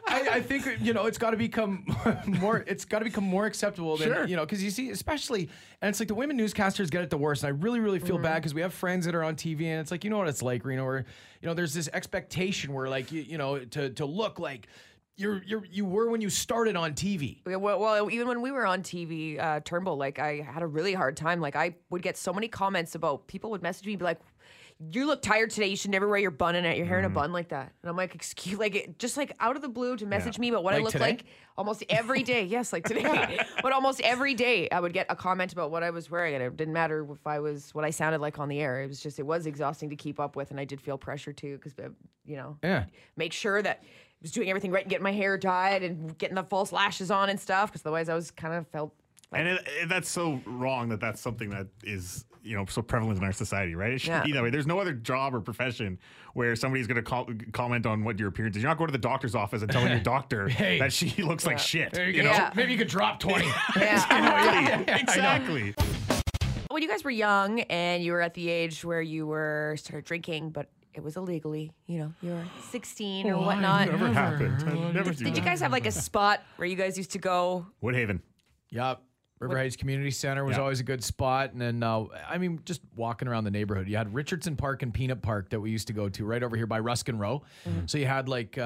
[0.07, 1.85] I, I think you know it's got to become
[2.27, 2.65] more.
[2.67, 4.27] It's got to become more acceptable than Sure.
[4.27, 5.49] you know because you see, especially
[5.81, 7.45] and it's like the women newscasters get it the worst.
[7.45, 8.25] And I really, really feel mm-hmm.
[8.25, 10.29] bad because we have friends that are on TV and it's like you know what
[10.29, 11.05] it's like, Reno, where
[11.41, 14.69] you know there's this expectation where like you, you know to to look like
[15.17, 17.41] you're you're you were when you started on TV.
[17.47, 20.67] Yeah, Well, well, even when we were on TV, uh, Turnbull, like I had a
[20.67, 21.41] really hard time.
[21.41, 24.21] Like I would get so many comments about people would message me, and be like,
[24.91, 25.67] "You look tired today.
[25.67, 27.73] You should never wear your bun and at your hair in a bun like that."
[27.83, 30.49] And I'm like, "Excuse, like it, just like out of the blue to message me
[30.49, 31.05] about what I Like look today?
[31.05, 31.25] like
[31.59, 32.45] almost every day.
[32.57, 35.91] yes, like today, but almost every day I would get a comment about what I
[35.91, 38.61] was wearing, and it didn't matter if I was what I sounded like on the
[38.61, 38.83] air.
[38.83, 41.35] It was just it was exhausting to keep up with, and I did feel pressure
[41.35, 41.75] too because
[42.25, 42.87] you know Yeah.
[43.17, 43.85] make sure that
[44.23, 47.29] was doing everything right and getting my hair dyed and getting the false lashes on
[47.29, 48.93] and stuff because otherwise I was kind of felt
[49.33, 53.19] And it, it- that's so wrong that that's something that is you know so prevalent
[53.19, 53.93] in our society, right?
[53.93, 54.27] It shouldn't Yeah.
[54.27, 54.51] be that way.
[54.51, 55.97] There's no other job or profession
[56.35, 58.63] where somebody's going to call, comment on what your appearance is.
[58.65, 60.79] You're not going to the doctor's office and telling your doctor Hey.
[60.81, 61.93] that she looks like shit.
[61.93, 62.31] There you you know?
[62.31, 62.53] Yeah.
[62.57, 63.47] Maybe you could drop twenty.
[63.77, 64.81] yeah.
[64.89, 65.75] exactly.
[66.71, 70.05] when you guys were young and you were at the age where you were started
[70.05, 74.57] drinking but it was illegally you know you're 16 or oh, whatnot Never happened.
[74.57, 74.93] I'd mm-hmm.
[74.93, 75.45] never do did you that.
[75.45, 78.21] guys have like a spot where you guys used to go Woodhaven.
[78.71, 79.03] Yep.
[79.43, 80.63] River Heights Community Center was Yeah.
[80.63, 81.53] always a good spot.
[81.53, 84.93] And then, uh, I mean, just walking around the neighborhood, you had Richardson Park and
[84.95, 87.43] Peanut Park that we used to go to right over here by Ruskin Row.
[87.87, 88.63] So you had like uh,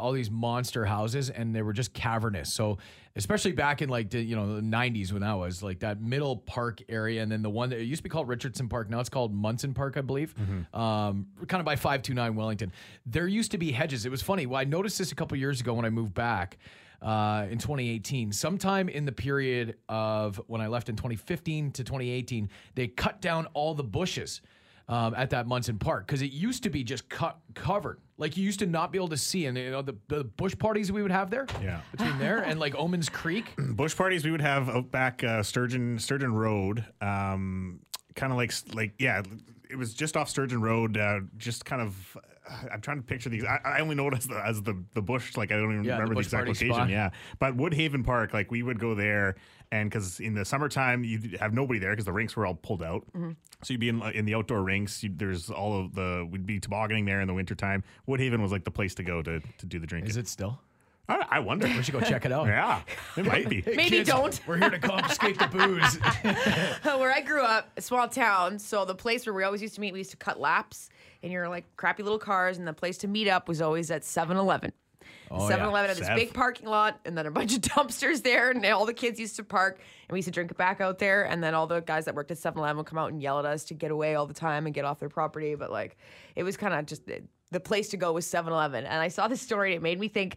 [0.00, 2.52] all these monster houses and they were just cavernous.
[2.52, 2.78] So,
[3.14, 6.36] especially back in like the, you know, the 90s when that was like that middle
[6.38, 7.22] park area.
[7.22, 8.88] And then the one that it used to be called Richardson Park.
[8.88, 10.34] Now it's called Munson Park, I believe.
[10.72, 12.72] Um, kind of by 529 Wellington.
[13.04, 14.06] There used to be hedges.
[14.06, 14.46] It was funny.
[14.46, 16.56] Well, I noticed this a couple years ago when I moved back
[17.02, 18.32] uh, in 2018.
[18.32, 23.46] Sometime in the period of when I left in 2015 to 2018, they cut down
[23.54, 24.40] all the bushes
[24.88, 27.98] um, at that Munson Park because it used to be just cut covered.
[28.18, 30.56] Like you used to not be able to see, and you know the, the bush
[30.56, 31.46] parties we would have there.
[31.62, 31.80] Yeah.
[31.90, 33.46] between there and like Omands Creek.
[33.58, 37.80] bush parties we would have out back uh, Sturgeon Sturgeon Road, um,
[38.14, 39.22] kind of like like yeah,
[39.72, 42.16] it was just off Sturgeon Road, uh, just kind of.
[42.72, 43.44] I'm trying to picture these.
[43.44, 45.36] I, I only know it as the as the the bush.
[45.36, 46.74] Like I don't even Yeah, remember the, bush exact location.
[46.74, 46.88] spot.
[46.90, 49.36] Yeah, but Woodhaven Park, like we would go there,
[49.70, 52.82] and because in the summertime you have nobody there because the rinks were all pulled
[52.82, 53.06] out.
[53.14, 55.02] So you'd be in in the outdoor rinks.
[55.04, 57.84] You, there's all of the we'd be tobogganing there in the wintertime.
[58.08, 60.10] Woodhaven was like the place to go to to do the drinking.
[60.10, 60.60] Is it still?
[61.08, 61.66] I, I wonder.
[61.66, 62.46] We should go check it out.
[62.46, 62.82] yeah,
[63.16, 63.62] it might be.
[63.66, 64.40] Maybe Kids, don't.
[64.46, 65.96] We're here to confiscate the booze.
[66.98, 68.58] where I grew up, a small town.
[68.58, 70.90] So the place where we always used to meet, we used to cut laps
[71.22, 74.02] in your like crappy little cars, and the place to meet up was always at
[74.02, 74.72] 7-Eleven.
[75.30, 76.16] Oh, 7-Eleven had this Sev.
[76.16, 79.36] big parking lot, and then a bunch of dumpsters there, and all the kids used
[79.36, 81.80] to park, and we used to drink it back out there, and then all the
[81.80, 84.14] guys that worked at 7-Eleven would come out and yell at us to get away
[84.14, 85.54] all the time and get off their property.
[85.54, 85.96] But like,
[86.36, 87.02] it was kind of just
[87.50, 90.08] the place to go was 7-Eleven, and I saw this story, and it made me
[90.08, 90.36] think.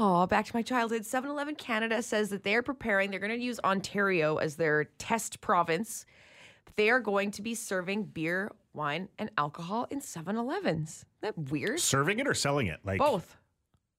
[0.00, 1.04] Oh, back to my childhood.
[1.04, 5.40] 7 Eleven Canada says that they're preparing, they're going to use Ontario as their test
[5.40, 6.06] province.
[6.76, 11.04] They are going to be serving beer, wine, and alcohol in 7 Elevens.
[11.20, 11.80] Isn't that weird?
[11.80, 12.78] Serving it or selling it?
[12.84, 13.36] Like Both.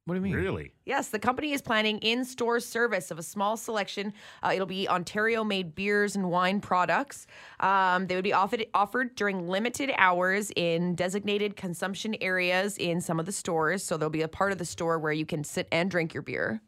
[0.09, 0.33] What do you mean?
[0.33, 0.73] Really?
[0.85, 4.11] Yes, the company is planning in store service of a small selection.
[4.43, 7.27] Uh, it'll be Ontario made beers and wine products.
[7.59, 13.19] Um, they would be offered, offered during limited hours in designated consumption areas in some
[13.19, 13.83] of the stores.
[13.83, 16.23] So there'll be a part of the store where you can sit and drink your
[16.23, 16.61] beer,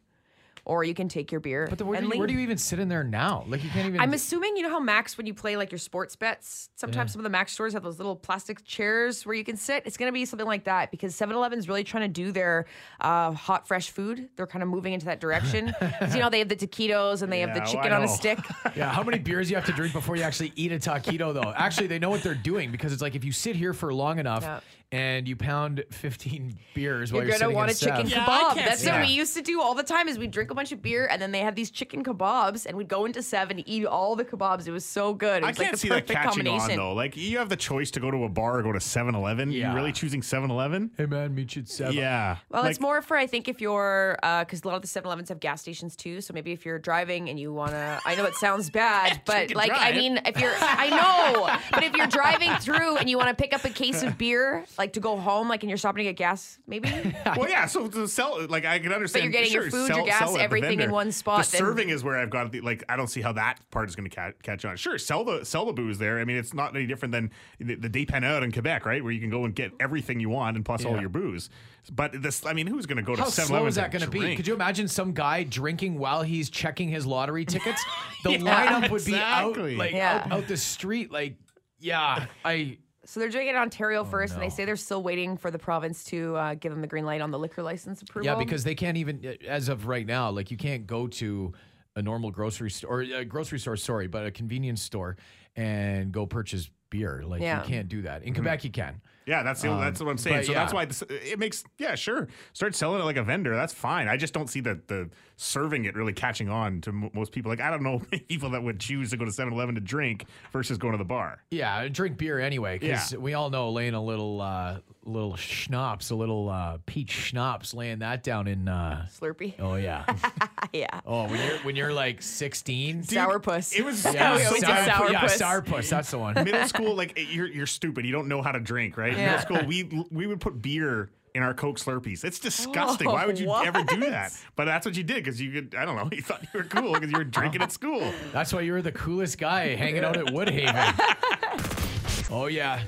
[0.66, 1.68] or you can take your beer.
[1.70, 3.44] But the, where, do you, where do you even sit in there now?
[3.48, 4.00] Like you can't even.
[4.00, 7.20] I'm assuming you know how Max when you play like your sports bets, sometimes some
[7.20, 9.84] of the Max stores have those little plastic chairs where you can sit.
[9.86, 12.66] It's going to be something like that because 7-Eleven's really trying to do their
[13.00, 14.30] uh, hot fresh food.
[14.36, 15.74] They're kind of moving into that direction.
[16.14, 18.08] you know they have the taquitos and they have the Yeah, well, chicken on a
[18.08, 18.40] stick.
[18.76, 21.54] Yeah, how many beers you have to drink before you actually eat a taquito, though?
[21.56, 24.18] Actually, they know what they're doing because it's like if you sit here for long
[24.18, 24.60] enough Yeah.
[24.92, 28.20] And you pound 15 beers while You're you're gonna want in a chicken Sev.
[28.20, 28.54] kebab.
[28.54, 29.06] can't That's see what that.
[29.08, 30.08] we used to do all the time.
[30.08, 32.76] Is we'd drink a bunch of beer and then they had these chicken kebabs and
[32.78, 34.68] we'd go into Seven and eat all the kebabs.
[34.68, 35.44] It was so good.
[35.44, 36.72] It I was like can't the see that perfect catching combination.
[36.72, 36.94] on though.
[36.94, 39.52] Like you have the choice to go to a bar or go to 7-Eleven.
[39.52, 39.68] Yeah.
[39.68, 40.92] You're really choosing 7-Eleven?
[40.98, 41.94] Hey, man, meet you at 7.
[41.94, 42.38] Yeah.
[42.50, 44.88] Well, Like, it's more for I think if you're uh, because a lot of the
[44.88, 46.20] 7-Elevens have gas stations too.
[46.22, 49.58] So maybe if you're driving and you wanna, I know it sounds bad, but can
[49.58, 53.30] like I mean, if you're, I know, but if you're driving through and you want
[53.30, 56.00] to pick up a case of beer, like to go home, like and you're stopping
[56.06, 56.90] to get gas, maybe.
[57.38, 57.66] Well, yeah.
[57.66, 59.22] So to sell, like I can understand.
[59.22, 60.92] But you're getting your sure, food, your sell- gas, sell it at the everything in
[60.92, 62.84] one spot, The then- serving is where I've got the like.
[62.90, 64.76] I don't see how that part is going to ca- catch on.
[64.78, 66.20] Sure, sell the sell the booze there.
[66.20, 69.04] I mean, it's not any different than the, the Dépanneur in Quebec, right?
[69.04, 71.50] Where you can go and get everything you want and plus all your booze.
[71.92, 74.10] But this, I mean, who's going to go to 7 slow is that going to
[74.10, 74.36] be?
[74.36, 77.84] Could you imagine some guy drinking while he's checking his lottery tickets?
[78.24, 78.38] The Yeah,
[78.82, 80.24] lineup would be out like Yeah.
[80.26, 81.12] out, out the street.
[81.12, 81.36] Like,
[81.80, 85.02] yeah, I So they're doing it in Ontario oh, first, and they say they're still
[85.02, 88.02] waiting for the province to uh, give them the green light on the liquor license
[88.02, 88.32] approval.
[88.32, 91.52] Yeah, because they can't even, uh, as of right now, like you can't go to
[91.96, 95.18] a normal grocery store, or a grocery store, sorry, but a convenience store
[95.56, 97.24] and go purchase beer.
[97.26, 97.62] Like Yeah.
[97.62, 98.22] you can't do that.
[98.22, 98.44] In mm-hmm.
[98.44, 99.02] Quebec, you can.
[99.26, 100.38] Yeah, that's the, that's what I'm saying.
[100.38, 102.28] but So that's why this, it makes yeah, sure.
[102.54, 103.56] Start selling it like a vendor.
[103.56, 104.08] That's fine.
[104.08, 107.50] I just don't see the the serving it really catching on to m- most people.
[107.52, 110.78] Like I don't know people that would choose to go to 7-Eleven to drink versus
[110.78, 111.44] going to the bar.
[111.52, 113.20] Yeah, drink beer anyway, because Yeah.
[113.20, 118.00] we all know laying a little, uh, little schnapps, a little uh, peach schnapps, laying
[118.00, 118.68] that down in.
[118.68, 119.54] Uh, Slurpee.
[119.60, 120.06] oh yeah,
[120.74, 120.88] yeah.
[121.06, 123.04] oh when you're when you're like 16.
[123.04, 123.76] Sourpuss.
[123.76, 124.98] It was Yeah, we always so did bad.
[124.98, 125.64] sour- yeah, sourpuss.
[125.66, 125.90] sourpuss.
[125.90, 126.34] That's the one.
[126.36, 128.06] middle school, like eh, you're you're stupid.
[128.06, 129.14] You don't know how to drink, right?
[129.16, 129.38] Yeah.
[129.38, 132.26] Middle school, we we would put beer in our Coke Slurpees.
[132.26, 133.08] It's disgusting.
[133.08, 133.66] Oh, Why would you what?
[133.66, 134.34] ever do that?
[134.58, 135.76] But that's what you did because you could.
[135.76, 136.10] I don't know.
[136.16, 138.12] You thought you were cool because you were drinking at school.
[138.34, 142.28] That's why you were the coolest guy hanging out at Woodhaven.
[142.32, 142.82] oh yeah.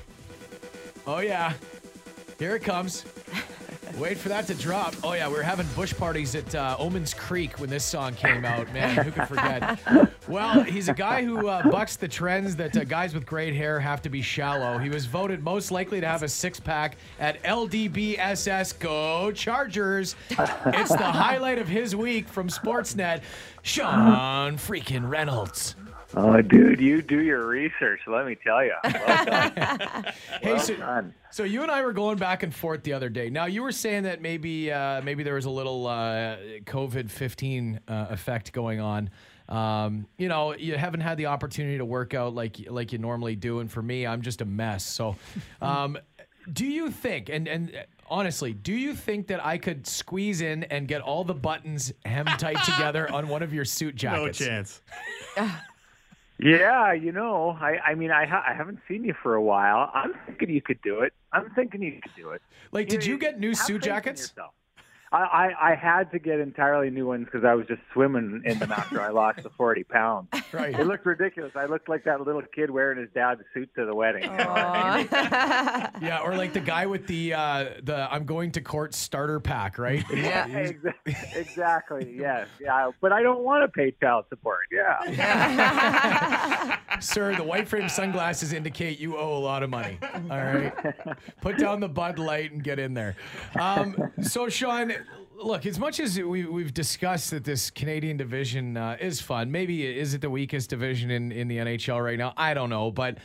[1.08, 1.54] Oh yeah.
[2.40, 3.06] Here it comes.
[3.98, 4.96] Wait for that to drop.
[5.04, 8.44] Oh yeah, we were having bush parties at uh, Omands Creek when this song came
[8.44, 8.72] out.
[8.74, 9.80] Man, who could forget?
[10.28, 13.80] Well, he's a guy who uh, bucks the trends that uh, guys with great hair
[13.80, 14.78] have to be shallow.
[14.78, 18.80] He was voted most likely to have a six pack at LDBSS.
[18.80, 20.16] Go Chargers!
[20.30, 23.22] It's the highlight of his week from Sportsnet.
[23.62, 25.76] Sean freaking Reynolds.
[26.16, 28.02] Oh, dude, you do your research.
[28.08, 28.74] Let me tell you.
[28.84, 29.52] Well done.
[30.42, 31.14] Hey, Well so, done.
[31.32, 33.30] so you and I were going back and forth the other day.
[33.30, 37.80] Now you were saying that maybe uh, maybe there was a little uh, COVID fifteen
[37.88, 39.10] uh, effect going on.
[39.50, 43.36] Um, you know, you haven't had the opportunity to work out like like you normally
[43.36, 44.84] do, and for me, I'm just a mess.
[44.86, 45.16] So,
[45.62, 45.98] um,
[46.52, 50.88] do you think and and honestly, do you think that I could squeeze in and
[50.88, 54.40] get all the buttons hem tight together on one of your suit jackets?
[54.40, 54.82] No jackets?
[55.36, 55.52] chance.
[56.44, 59.90] Yeah, you know, I, I mean, I, ha- I haven't seen you for a while.
[59.94, 61.14] I'm thinking you could do it.
[61.32, 62.42] I'm thinking you could do it.
[62.74, 64.22] Like, did you get new suit jackets?
[64.22, 64.54] yourself.
[65.14, 68.58] I, I, I had to get entirely new ones because I was just swimming in
[68.58, 70.30] them after I lost the 40 pounds.
[70.54, 70.80] Right.
[70.80, 71.54] It looked ridiculous.
[71.56, 74.30] I looked like that little kid wearing his dad's suit to the wedding.
[74.30, 75.90] Aw.
[76.02, 79.80] Yeah, or like the guy with the uh, the I'm going to court starter pack,
[79.80, 80.04] right?
[80.14, 80.46] Yeah.
[80.46, 81.16] Exactly.
[81.34, 82.16] exactly.
[82.16, 82.48] Yes.
[82.62, 82.92] Yeah.
[83.02, 84.68] But I don't want to pay child support.
[84.72, 85.00] Yeah.
[87.00, 89.98] Sir, the white frame sunglasses indicate you owe a lot of money.
[90.30, 90.72] All right.
[91.42, 93.16] Put down the Bud Light and get in there.
[93.60, 94.94] Um, so, Sean,
[95.36, 99.86] look, as much as we, we've discussed that this Canadian division uh, is fun, maybe
[99.86, 102.34] is it the weakest division in, in the NHL right now?
[102.38, 102.92] I don't know.
[102.92, 103.18] But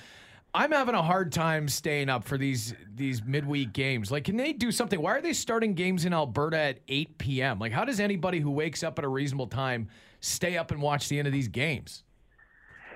[0.55, 4.11] I'm having a hard time staying up for these these midweek games.
[4.11, 5.01] Like, can they do something?
[5.01, 7.59] Why are they starting games in Alberta at 8 p.m.?
[7.59, 9.89] Like, how does anybody who wakes up at a reasonable time
[10.21, 12.03] stay up and watch the end of these games?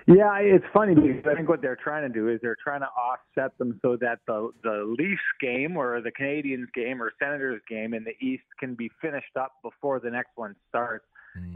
[0.07, 2.88] Yeah, it's funny because I think what they're trying to do is they're trying to
[2.88, 7.95] offset them so that the the Leafs game or the Canadiens game or Senators game
[7.95, 11.05] in the East can be finished up before the next one starts.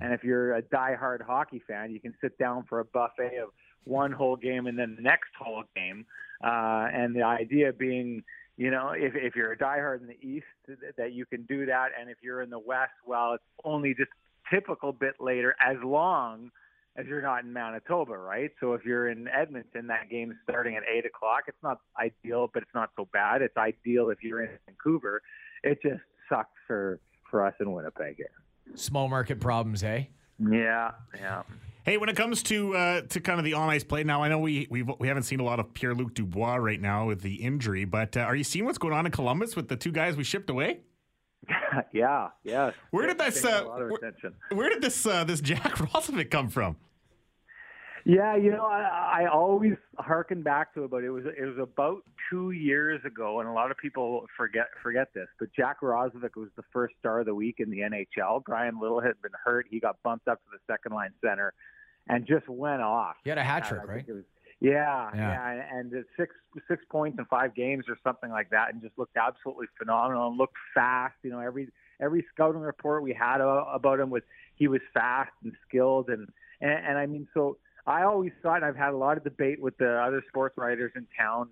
[0.00, 3.50] And if you're a diehard hockey fan, you can sit down for a buffet of
[3.84, 6.06] one whole game and then the next whole game.
[6.42, 8.22] Uh, and the idea being,
[8.56, 10.46] you know, if if you're a diehard in the East,
[10.96, 14.10] that you can do that, and if you're in the West, well, it's only just
[14.50, 16.50] typical bit later, as long
[16.96, 18.50] as you're not in Manitoba, right?
[18.60, 21.44] So if you're in Edmonton, that game's starting at eight o'clock.
[21.46, 23.42] It's not ideal, but it's not so bad.
[23.42, 25.22] It's ideal if you're in Vancouver.
[25.62, 28.26] It just sucks for for us in Winnipeg here.
[28.74, 30.04] Small market problems, eh?
[30.38, 31.42] Yeah, yeah.
[31.84, 34.28] Hey, when it comes to uh, to kind of the on ice play now, I
[34.28, 37.20] know we we've, we haven't seen a lot of Pierre Luc Dubois right now with
[37.22, 39.92] the injury, but uh, are you seeing what's going on in Columbus with the two
[39.92, 40.80] guys we shipped away?
[41.92, 42.72] yeah, yeah.
[42.90, 45.62] Where did this, Getting uh, a lot of where- Where did this uh, this Jack
[45.76, 46.76] Roslovic come from?
[48.08, 51.58] Yeah, you know, I, I always harken back to it, but it was it was
[51.58, 55.26] about two years ago, and a lot of people forget forget this.
[55.40, 58.44] But Jack Roslovic was the first star of the week in the NHL.
[58.44, 61.52] Bryan Little had been hurt; he got bumped up to the second line center,
[62.08, 63.16] and just went off.
[63.24, 64.06] He had a hat trick, right?
[64.08, 64.22] was-
[64.60, 65.54] yeah, Yeah.
[65.56, 66.32] yeah, and, six
[66.68, 70.38] six points in five games or something like that, and just looked absolutely phenomenal and
[70.38, 71.16] looked fast.
[71.24, 74.22] You know, every every scouting report we had about him was
[74.54, 76.28] he was fast and skilled, and
[76.60, 79.60] and, and I mean, so I always thought, and I've had a lot of debate
[79.60, 81.48] with the other sports writers in town.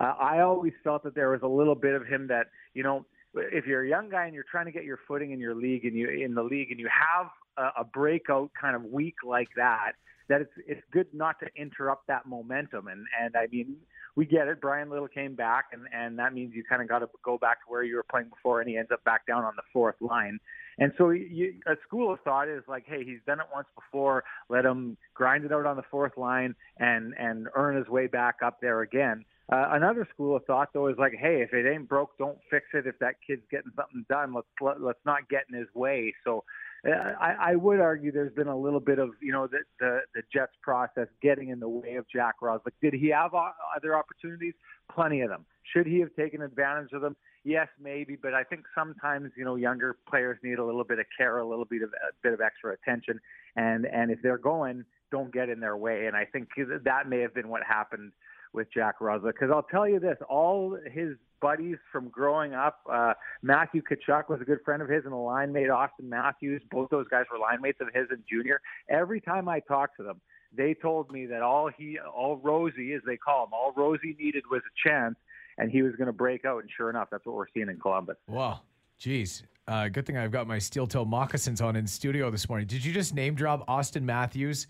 [0.00, 3.06] Uh, I always felt that there was a little bit of him that you know,
[3.34, 5.84] if you're a young guy and you're trying to get your footing in your league
[5.84, 9.48] and you in the league and you have a, a breakout kind of week like
[9.56, 9.92] that,
[10.28, 12.86] that it's it's good not to interrupt that momentum.
[12.88, 13.76] And and I mean,
[14.14, 14.60] we get it.
[14.60, 17.64] Bryan Little came back, and and that means you kind of got to go back
[17.64, 19.96] to where you were playing before, and he ends up back down on the fourth
[20.00, 20.38] line.
[20.78, 24.24] And so you, a school of thought is like, hey, he's done it once before.
[24.48, 28.36] Let him grind it out on the fourth line and and earn his way back
[28.44, 29.24] up there again.
[29.50, 32.66] Uh, another school of thought, though, is like, hey, if it ain't broke, don't fix
[32.74, 32.86] it.
[32.86, 36.14] If that kid's getting something done, let's let, let's not get in his way.
[36.22, 36.44] So,
[36.86, 40.00] Uh, I, I would argue there's been a little bit of you know the the,
[40.14, 42.72] the Jets process getting in the way of Jack Roslovic.
[42.80, 44.54] Did he have other opportunities?
[44.92, 45.44] Plenty of them.
[45.72, 47.16] Should he have taken advantage of them?
[47.44, 51.06] Yes, maybe, but I think sometimes you know younger players need a little bit of
[51.16, 53.18] care, a little bit of a bit of extra attention,
[53.56, 56.06] and and if they're going, don't get in their way.
[56.06, 56.48] And I think
[56.84, 58.12] that may have been what happened
[58.52, 59.34] with Jack Roslovic.
[59.34, 64.40] Because I'll tell you this: all his buddies from growing up, uh, Matthew Tkachuk was
[64.40, 66.62] a good friend of his, and a line mate, Auston Matthews.
[66.70, 68.60] Both those guys were line mates of his in junior.
[68.88, 70.20] Every time I talked to them,
[70.56, 74.44] they told me that all he, all Rosie, as they call him, all Rosie needed
[74.50, 75.16] was a chance,
[75.58, 76.62] and he was going to break out.
[76.62, 78.16] And sure enough, that's what we're seeing in Columbus.
[78.26, 78.60] Wow.
[78.98, 79.44] Geez.
[79.68, 82.66] Uh, good thing I've got my steel toe moccasins on in studio this morning.
[82.66, 84.66] Did you just name drop Auston Matthews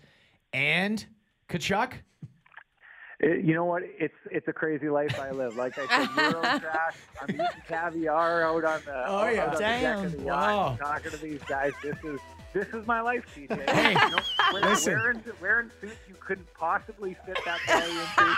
[0.53, 1.03] and
[1.47, 1.93] Tkachuk?
[3.19, 3.83] It, you know what?
[3.83, 5.55] It's it's a crazy life I live.
[5.57, 6.95] Like I said, Euro trash.
[7.21, 9.41] I'm eating caviar out on the, Oh, yeah.
[9.41, 10.25] out on the deck of the Damn.
[10.27, 10.77] yacht, Wow.
[10.79, 11.73] talking to these guys.
[11.83, 12.19] This is
[12.53, 13.69] this is my life, TJ.
[13.69, 14.17] Hey, you know,
[14.53, 14.93] wearing, listen.
[14.93, 18.37] wearing, wearing suits you couldn't possibly fit that guy into.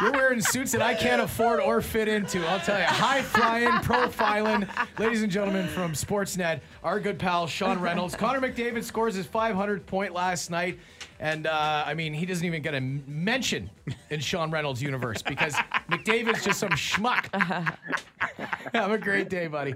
[0.02, 2.46] You're wearing suits that I can't afford or fit into.
[2.46, 2.84] I'll tell you.
[2.84, 4.68] High flying, profiling.
[5.00, 8.14] Ladies and gentlemen from Sportsnet, our good pal Sean Reynolds.
[8.14, 10.78] Connor McDavid scores his 500th point last night.
[11.20, 13.70] And uh, I mean, he doesn't even get a mention
[14.10, 15.54] in Sean Reynolds' universe because
[15.90, 17.26] McDavid's just some schmuck.
[18.72, 19.74] Have a great day, buddy.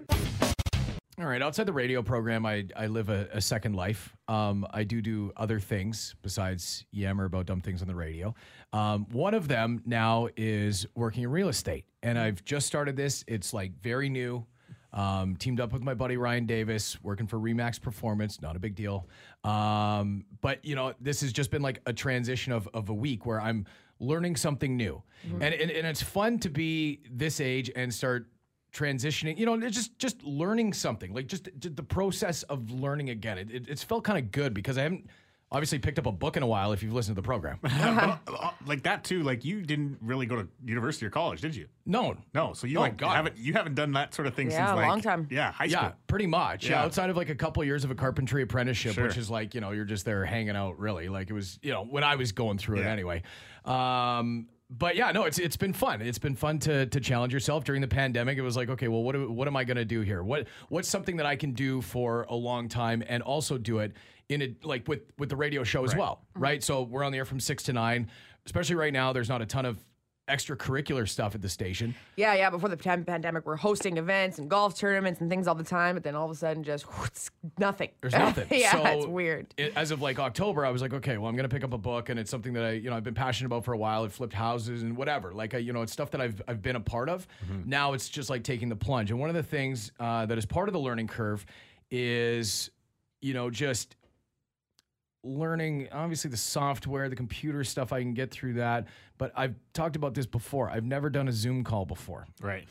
[1.19, 4.17] All right, outside the radio program, I, I live a, a second life.
[4.29, 8.35] Um, I do do other things besides yammer about dumb things on the radio.
[8.73, 13.25] Um, one of them now is working in real estate, and I've just started this.
[13.29, 14.47] It's like very new.
[14.95, 18.43] Um, teamed up with my buddy Ryan Davis, working for Remax Performance.
[18.43, 19.09] Not a big deal,
[19.43, 23.25] um, but you know this has just been like a transition of of a week
[23.25, 23.65] where I'm
[24.01, 28.29] learning something new, and, and and it's fun to be this age and start
[28.73, 33.11] transitioning you know it's just just learning something like just, just the process of learning
[33.11, 33.39] again.
[33.39, 35.07] It, it, it's felt kind of good because i haven't
[35.53, 37.73] obviously picked up a book in a while if you've listened to the program But,
[38.27, 39.23] uh, like that too.
[39.23, 41.69] Like you didn't really go to university or college, did you?
[41.87, 42.53] no No.
[42.55, 43.15] So you Oh, like God.
[43.15, 45.29] haven't you haven't done that sort of thing Yeah, since like, a like long time.
[45.31, 45.83] Yeah, high school.
[45.83, 46.73] yeah pretty much yeah.
[46.73, 46.83] Yeah.
[46.85, 49.05] outside of like a couple years of a carpentry apprenticeship Sure.
[49.07, 51.71] which is like you know you're just there hanging out really like it was you
[51.71, 53.23] know when i was going through it anyway
[53.65, 54.47] um
[54.79, 56.01] but yeah, no, it's it's been fun.
[56.01, 58.39] It's been fun to to challenge yourself during the pandemic.
[58.39, 60.23] It was like, okay, well, what do- what am I going to do here?
[60.23, 63.93] What what's something that I can do for a long time and also do it
[64.29, 66.61] in a like with with the radio show as well, right?
[66.61, 66.65] Mm-hmm.
[66.65, 68.11] So we're on the air from six to nine.
[68.47, 69.79] Especially right now, there's not a ton of
[70.29, 71.95] extracurricular stuff at the station.
[72.17, 72.49] Yeah, yeah.
[72.51, 75.95] Before the pan- pandemic, we're hosting events and golf tournaments and things all the time.
[75.97, 77.91] But then all of a sudden, just whoops, nothing.
[78.01, 78.47] There's nothing.
[78.51, 79.53] yeah, so it's weird.
[79.57, 81.73] it- as of like October, I was like, okay, well, I'm going to pick up
[81.73, 83.79] a book, and it's something that I, you know, I've been passionate about for a
[83.79, 84.05] while.
[84.05, 85.33] I've flipped houses and whatever.
[85.33, 87.27] Like, I, you know, it's stuff that I've I've been a part of.
[87.65, 89.11] Now it's just like taking the plunge.
[89.11, 91.45] And one of the things uh, that is part of the learning curve
[91.91, 92.71] is,
[93.21, 93.97] you know, just
[95.25, 97.93] learning obviously the software, the computer stuff.
[97.93, 98.87] I can get through that,
[99.19, 100.69] but I've talked about this before.
[100.71, 102.27] I've never done a Zoom call before.
[102.41, 102.67] Right.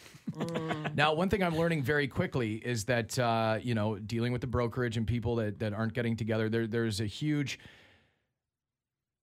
[0.95, 4.47] Now, one thing I'm learning very quickly is that uh, you know dealing with the
[4.47, 7.59] brokerage and people that, that aren't getting together, there there's a huge,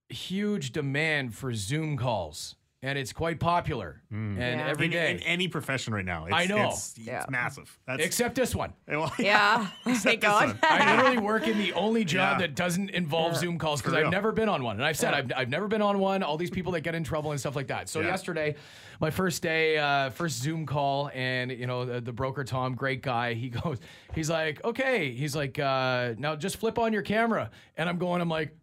[0.08, 4.00] huge demand for Zoom calls, and it's quite popular.
[4.10, 4.66] And Yeah.
[4.68, 6.26] every in, day, in any profession right now.
[6.26, 6.68] It's, I know.
[6.68, 7.24] It's, it's Yeah.
[7.28, 7.76] massive.
[7.86, 8.72] That's except this one.
[8.88, 10.56] well, Yeah, thank God.
[10.62, 12.46] I literally work in the only job Yeah.
[12.46, 14.76] that doesn't involve Zoom calls because I've never been on one.
[14.76, 16.22] And I've said I've, I've never been on one.
[16.22, 17.88] All these people that get in trouble and stuff like that.
[17.88, 18.06] So Yeah.
[18.08, 18.54] yesterday,
[19.00, 23.02] my first day, uh, first Zoom call, and you know the, the broker Tom, great
[23.02, 23.34] guy.
[23.34, 23.78] He goes,
[24.14, 28.20] he's like, okay, he's like, uh, now just flip on your camera, and I'm going,
[28.20, 28.54] I'm like.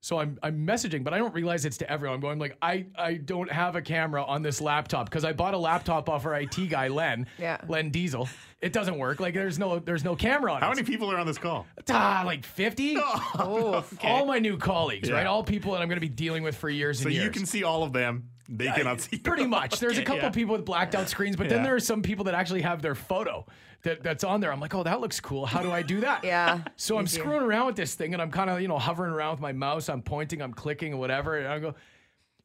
[0.00, 2.14] So I'm I'm messaging, but I don't realize it's to everyone.
[2.14, 5.54] I'm going like I I don't have a camera on this laptop because I bought
[5.54, 7.58] a laptop off our IT guy Len, Yeah.
[7.68, 8.28] Len Diesel.
[8.60, 9.18] It doesn't work.
[9.18, 10.64] Like there's no there's no camera on it.
[10.64, 10.76] How it.
[10.76, 11.66] many people are on this call?
[11.90, 12.96] Ah, like 50?
[12.98, 15.16] Oh, All my new colleagues, Yeah.
[15.16, 15.26] right?
[15.26, 17.22] All people that I'm going to be dealing with for years So and years.
[17.22, 18.28] So, you can see all of them.
[18.48, 19.16] They cannot see.
[19.16, 19.22] you.
[19.22, 19.78] Pretty much.
[19.78, 20.30] There's a couple yeah.
[20.30, 21.64] people with blacked out screens, but then Yeah.
[21.64, 23.44] there are some people that actually have their photo
[23.82, 24.50] that, that's on there.
[24.52, 25.44] I'm like, oh, that looks cool.
[25.46, 26.24] How do I do that?
[26.28, 29.12] Yeah, So I'm screwing around with this thing and I'm kind of, you know, hovering
[29.12, 29.88] around with my mouse.
[29.88, 31.36] I'm pointing, I'm clicking and whatever.
[31.36, 31.74] And I go,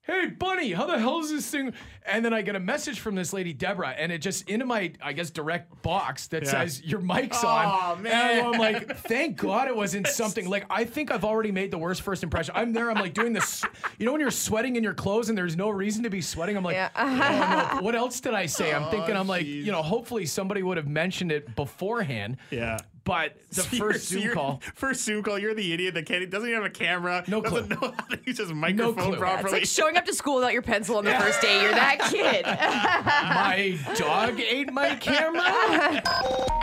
[0.05, 1.73] hey, Bunny, how the hell is this thing?
[2.05, 4.91] And then I get a message from this lady, Deborah, and it just into my,
[5.01, 6.49] I guess, direct box that Yeah.
[6.51, 8.01] says, your mic's Oh, on.
[8.03, 8.39] man.
[8.39, 11.77] And I'm like, thank God it wasn't something like, I think I've already made the
[11.77, 12.53] worst first impression.
[12.57, 13.63] I'm there, I'm like doing this,
[13.97, 16.57] you know, when you're sweating in your clothes and there's no reason to be sweating,
[16.57, 16.89] I'm like, Yeah.
[16.95, 17.81] oh, no.
[17.81, 18.73] what else did I say?
[18.73, 22.37] I'm thinking, I'm like, you know, hopefully somebody would have mentioned it beforehand.
[22.51, 22.77] Yeah.
[23.05, 26.29] But the So first Zoom you're- call, First Zoom call, you're the idiot that can't
[26.29, 27.23] doesn't even have a camera.
[27.27, 27.87] No doesn't clue.
[27.89, 29.03] know how to use his microphone clue.
[29.03, 29.51] Yeah, It's properly.
[29.53, 31.61] like showing up to school without your pencil on the first day.
[31.61, 32.45] You're that kid.
[32.45, 36.01] my dog ate my camera.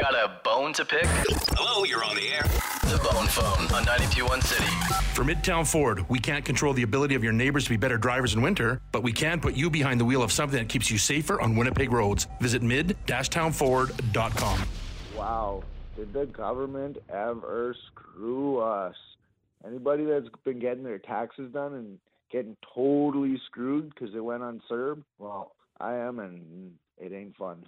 [0.01, 1.05] Got a bone to pick?
[1.57, 2.43] Hello, you're on the air.
[2.85, 4.65] The Bone Phone on 921 City.
[5.15, 8.35] For Midtown Ford, we can't control the ability of your neighbors to be better drivers
[8.35, 10.97] in winter, but we can put you behind the wheel of something that keeps you
[10.99, 12.27] safer on Winnipeg roads.
[12.41, 14.61] Visit mid-townford.com.
[15.17, 15.63] Wow,
[16.01, 18.95] did the government ever screw us?
[19.67, 21.99] Anybody that's been getting their taxes done and
[22.33, 25.03] getting totally screwed because it went on CERB?
[25.19, 27.67] Well, I am, and it ain't fun.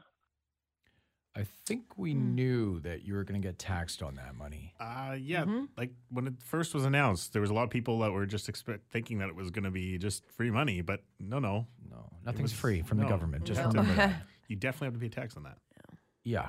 [1.36, 4.74] I think we knew that you were going to get taxed on that money.
[4.80, 5.44] Uh, yeah,
[5.78, 8.48] like when it first was announced, there was a lot of people that were just
[8.50, 12.08] expect, thinking that it was going to be just free money, but no, no, No,
[12.24, 13.44] nothing's was- free from the government.
[13.44, 13.68] Just No.
[13.68, 14.22] remember that.
[14.48, 15.56] you definitely have to pay tax on that.
[16.24, 16.48] Yeah.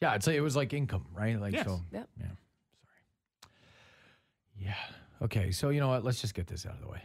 [0.00, 1.40] Yeah, it's like, it was like income, right?
[1.40, 1.66] Like Yes.
[1.66, 1.80] so.
[1.92, 2.08] Yep.
[2.18, 2.26] Yeah.
[2.26, 3.48] Sorry.
[4.58, 4.74] Yeah.
[5.22, 6.04] Okay, so you know what?
[6.04, 7.02] Let's just get this out of the way.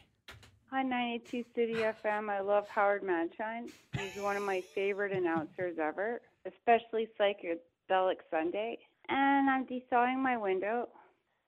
[0.72, 2.30] Hi, 92 City FM.
[2.30, 3.72] I love Howard Manshine.
[3.98, 8.78] He's one of my favorite announcers ever, especially Psychedelic Sunday.
[9.08, 10.90] And I'm desawing my window.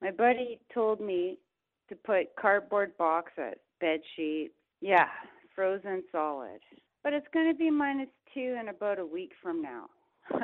[0.01, 1.37] My buddy told me
[1.89, 4.53] to put cardboard boxes, bed sheets.
[4.79, 5.07] Yeah,
[5.53, 6.61] frozen solid.
[7.03, 9.85] But it's going to be minus two in about a week from now.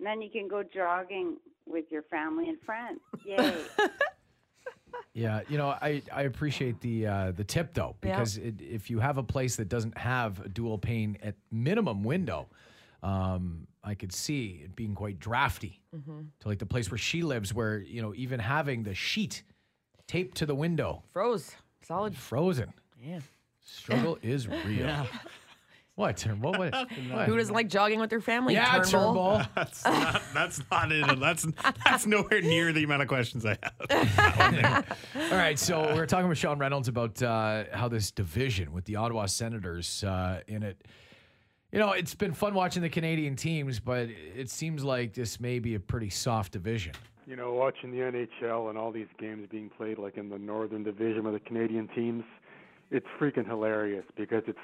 [0.00, 1.36] and then you can go jogging
[1.66, 3.00] with your family and friends.
[3.26, 3.54] Yay.
[5.12, 8.12] Yeah, you know, I, I appreciate the uh, the tip though Yeah.
[8.16, 12.02] because it, if you have a place that doesn't have a dual pane at minimum
[12.04, 12.48] window,
[13.02, 15.80] um, I could see it being quite drafty
[16.40, 19.42] to like the place where she lives, where you know even having the sheet
[20.06, 21.54] taped to the window Froze.
[21.82, 22.16] Solid.
[22.16, 22.72] frozen.
[23.02, 23.20] Yeah.
[23.64, 25.06] Struggle is real.
[26.00, 26.22] What?
[26.22, 26.58] What?
[26.60, 26.72] What?
[27.10, 27.28] what?
[27.28, 28.54] Who doesn't like jogging with their family?
[28.54, 29.38] Yeah, Turnbull?
[29.38, 29.42] Turnbull.
[29.54, 30.22] That's not.
[30.32, 31.20] That's not it.
[31.20, 31.46] That's
[31.84, 34.96] that's nowhere near the amount of questions I have.
[35.14, 38.96] All right, so we're talking with Sean Reynolds about uh, how this division with the
[38.96, 40.82] Ottawa Senators uh, in it.
[41.70, 45.58] You know, it's been fun watching the Canadian teams, but it seems like this may
[45.58, 46.94] be a pretty soft division.
[47.26, 50.82] You know, watching the NHL and all these games being played like in the Northern
[50.82, 52.24] Division with the Canadian teams,
[52.90, 54.58] it's freaking hilarious because it's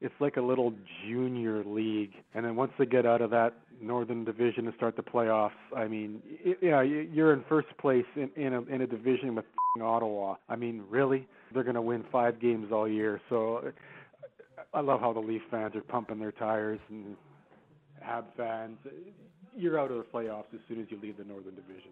[0.00, 0.72] it's like a little
[1.06, 2.12] junior league.
[2.34, 5.86] And then once they get out of that Northern Division and start the playoffs, I
[5.88, 9.44] mean, y- yeah, y- you're in first place in in a, in a division with
[9.80, 10.36] Ottawa.
[10.48, 13.20] I mean, really, they're going to win five games all year.
[13.28, 13.72] So
[14.74, 17.16] I love how the Leaf fans are pumping their tires and
[18.00, 18.76] Hab fans.
[19.56, 21.90] You're out of the playoffs as soon as you leave the Northern Division.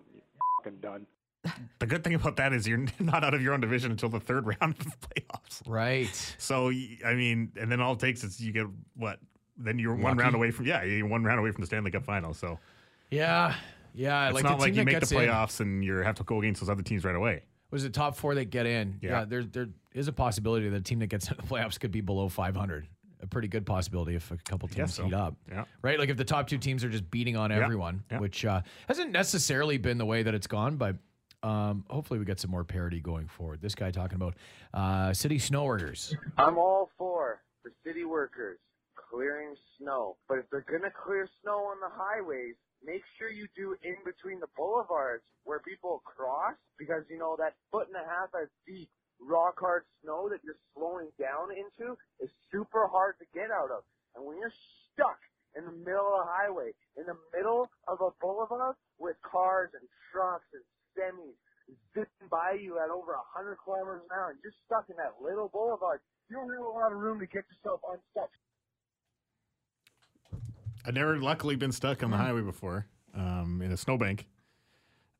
[0.64, 1.06] You're done.
[1.78, 4.20] the good thing about that is you're not out of your own division until the
[4.20, 5.62] third round of the playoffs.
[5.66, 6.34] Right.
[6.38, 6.68] So
[7.04, 8.66] I mean, and then all it takes is you get
[8.96, 9.18] what?
[9.58, 12.04] Then you're one round away from yeah, you're one round away from the Stanley Cup
[12.04, 12.34] final.
[12.34, 12.58] So
[13.10, 13.54] Yeah.
[13.94, 14.26] Yeah.
[14.26, 16.40] it's like not like you make the gets in- playoffs and you have to go
[16.40, 17.42] against those other teams right away.
[17.70, 18.98] Was it top four that get in?
[19.02, 19.24] Yeah.
[19.24, 22.00] there there is a possibility that a team that gets into the playoffs could be
[22.02, 22.86] below 500.
[23.22, 25.04] A pretty good possibility if a couple teams so.
[25.06, 25.34] heat up.
[25.50, 25.64] Yeah.
[25.80, 25.98] Right?
[25.98, 27.64] Like if the top two teams are just beating on Yeah.
[27.64, 28.18] everyone, Yeah.
[28.18, 30.96] which uh, hasn't necessarily been the way that it's gone, but
[31.42, 33.60] um, hopefully we get some more parity going forward.
[33.60, 34.34] This guy talking about
[34.74, 36.14] uh, city snow workers.
[36.38, 38.58] I'm all for the city workers
[39.10, 43.76] clearing snow, but if they're gonna clear snow on the highways, make sure you do
[43.82, 48.28] in between the boulevards where people cross, because you know that foot and a half
[48.34, 48.88] of deep
[49.20, 53.82] rock hard snow that you're slowing down into is super hard to get out of.
[54.14, 54.52] And when you're
[54.92, 55.18] stuck
[55.56, 59.88] in the middle of a highway, in the middle of a boulevard with cars and
[60.12, 60.62] trucks and
[60.96, 61.36] semis
[61.94, 65.48] zipping by you at over 100 kilometers an hour and you're stuck in that little
[65.48, 68.30] boulevard, you don't have a lot of room to get yourself unstuck.
[70.84, 74.26] I've never luckily been stuck on the highway before um, in a snowbank.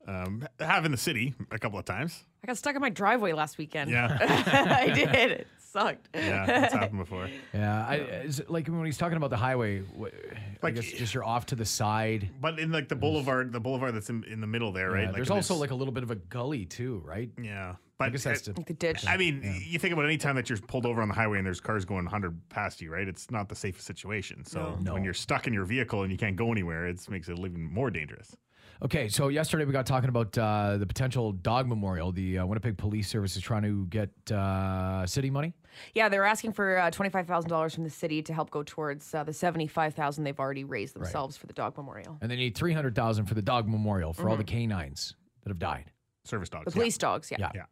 [0.07, 2.23] Um, have in the city a couple of times.
[2.41, 3.91] I got stuck in my driveway last weekend.
[3.91, 4.17] Yeah.
[4.21, 5.45] I did.
[5.77, 6.09] It sucked.
[6.13, 7.29] Yeah, that's happened before.
[7.53, 10.91] Yeah, I, is it like when he's talking about the highway, wh- I Like- guess
[10.91, 12.29] just you're off to the side.
[12.41, 14.99] But in like the boulevard, the boulevard that's in, in the middle there, right?
[15.01, 15.15] Yeah, right?
[15.15, 17.29] there's when also it's- like a little bit of a gully too, right?
[17.41, 17.75] yeah.
[17.99, 19.07] But I guess that's uh, the, The ditch.
[19.07, 21.47] I mean, you think about any time that you're pulled over on the highway and
[21.47, 23.07] there's cars going 100 past you, right?
[23.07, 24.45] It's not the safest situation.
[24.45, 24.93] So No.
[24.93, 27.63] when you're stuck in your vehicle and you can't go anywhere, it makes it even
[27.73, 28.35] more dangerous.
[28.83, 32.11] Okay, so yesterday we got talking about uh, the potential dog memorial.
[32.11, 35.53] The uh, Winnipeg Police Service is trying to get uh, city money.
[35.95, 39.13] Yeah, they're asking for uh, twenty-five thousand dollars from the city to help go towards
[39.15, 42.17] uh, the seventy-five thousand they've already raised themselves for the dog memorial.
[42.21, 44.57] and they need 300000 for the dog memorial for all the Mm-hmm.
[44.69, 45.91] canines that have died.
[46.23, 46.65] Service dogs.
[46.65, 47.49] The police dogs, yeah.
[47.55, 47.63] Yeah.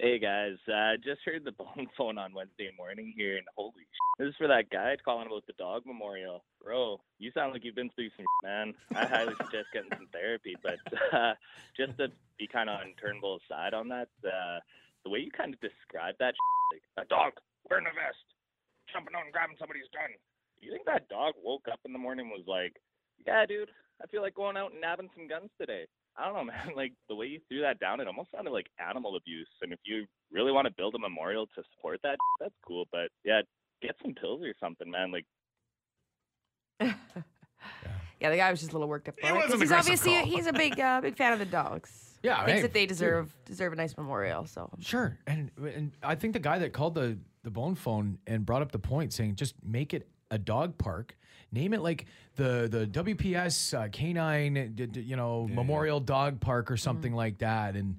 [0.00, 4.18] Hey guys, uh, just heard the bone phone on Wednesday morning here, and holy sh!
[4.18, 6.42] This is for that guy calling about the dog memorial.
[6.60, 8.74] Bro, you sound like you've been through some man.
[8.92, 10.82] I highly suggest getting some therapy, but
[11.14, 11.34] uh,
[11.76, 14.58] just to be kind of on Turnbull's side on that, uh,
[15.04, 16.34] the way you kind of describe that,
[16.74, 17.38] like a dog
[17.70, 18.18] wearing a vest,
[18.92, 20.10] jumping out and grabbing somebody's gun.
[20.58, 22.82] You think that dog woke up in the morning and was like,
[23.24, 23.70] "Yeah, dude,
[24.02, 25.86] I feel like going out and nabbing some guns today."
[26.16, 26.76] I don't know, man.
[26.76, 29.48] Like the way you threw that down, it almost sounded like animal abuse.
[29.62, 32.86] And if you really want to build a memorial to support that, that's cool.
[32.92, 33.42] But yeah,
[33.82, 35.12] get some pills or something, man.
[35.12, 35.26] Like
[38.20, 39.16] Yeah, the guy was just a little worked up.
[39.18, 40.24] It about he's obviously call.
[40.24, 42.18] he's a big uh, big fan of the dogs.
[42.22, 42.90] Yeah, thinks hey, that they dude.
[42.90, 44.46] deserve deserve a nice memorial.
[44.46, 48.46] So Sure, and and I think the guy that called the the bone phone and
[48.46, 51.16] brought up the point, saying just make it a dog park,
[51.52, 52.06] name it like
[52.36, 57.38] the the WPS uh, canine, d- d- you know, Memorial Dog Park or something like
[57.38, 57.96] that, and.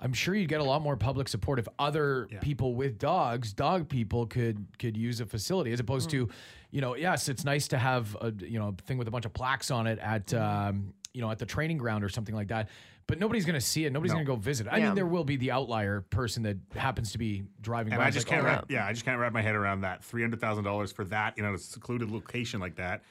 [0.00, 3.88] I'm sure you'd get a lot more public support if other people with dogs, dog
[3.88, 6.28] people, could could use a facility as opposed to,
[6.72, 9.32] you know, yes, it's nice to have a you know thing with a bunch of
[9.32, 12.68] plaques on it at um, you know at the training ground or something like that.
[13.06, 13.92] But nobody's going to see it.
[13.92, 14.16] Nobody's No.
[14.16, 14.66] going to go visit.
[14.70, 14.86] I Yeah.
[14.86, 18.06] mean, there will be the outlier person that happens to be driving And by.
[18.06, 20.02] I just like, can't oh, wrap, yeah, I just can't wrap my head around that.
[20.02, 23.02] Three hundred thousand dollars for that, you know, a secluded location like that.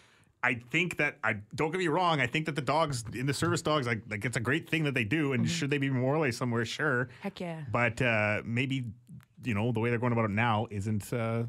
[0.45, 2.19] I think that I don't get me wrong.
[2.19, 4.83] I think that the dogs in the service dogs, like, like it's a great thing
[4.83, 6.65] that they do, and should they be more memorialized somewhere?
[6.65, 7.61] Sure, heck yeah.
[7.71, 8.83] but uh, maybe
[9.45, 11.13] you know the way they're going about it now isn't.
[11.13, 11.43] Uh,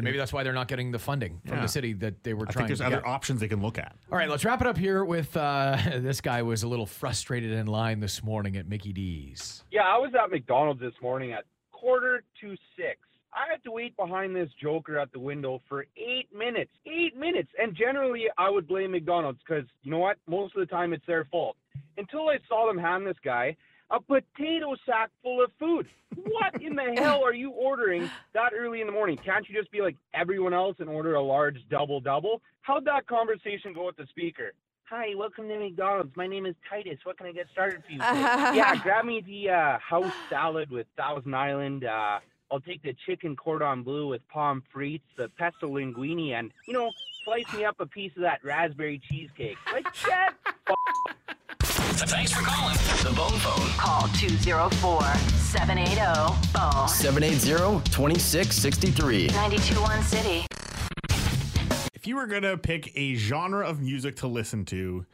[0.00, 1.62] And maybe that's why they're not getting the funding from Yeah.
[1.62, 3.06] the city that they were I trying I think there's to other get.
[3.06, 3.94] options they can look at.
[4.10, 7.52] All right, let's wrap it up here with uh, this guy was a little frustrated
[7.52, 9.62] in line this morning at Mickey D's.
[9.70, 12.98] Yeah, I was at McDonald's this morning at quarter to six.
[13.34, 16.70] I had to wait behind this joker at the window for eight minutes.
[16.86, 17.50] Eight minutes.
[17.62, 20.16] And generally, I would blame McDonald's because, you know what?
[20.26, 21.56] Most of the time, it's their fault.
[21.98, 23.54] Until I saw them hand this guy
[23.90, 25.86] a potato sack full of food.
[26.14, 29.16] What in the hell are you ordering that early in the morning?
[29.16, 32.40] Can't you just be like everyone else and order a large double double?
[32.62, 34.52] How'd that conversation go with the speaker?
[34.90, 36.16] Hi, welcome to McDonald's.
[36.16, 36.98] My name is Titus.
[37.04, 37.98] What can I get started for you?
[38.02, 41.84] yeah, grab me the uh, house salad with Thousand Island.
[41.84, 42.18] Uh,
[42.50, 46.90] I'll take the chicken cordon bleu with palm frites, the pesto linguine, and you know,
[47.24, 49.56] slice me up a piece of that raspberry cheesecake.
[49.72, 50.34] Like that.
[52.06, 53.68] Thanks for calling the Bone Phone.
[53.76, 55.02] Call 204
[55.36, 56.00] 780
[56.54, 56.88] BONE.
[56.88, 59.30] 780-2663.
[59.32, 60.46] 921 City.
[61.94, 65.04] If you were gonna pick a genre of music to listen to,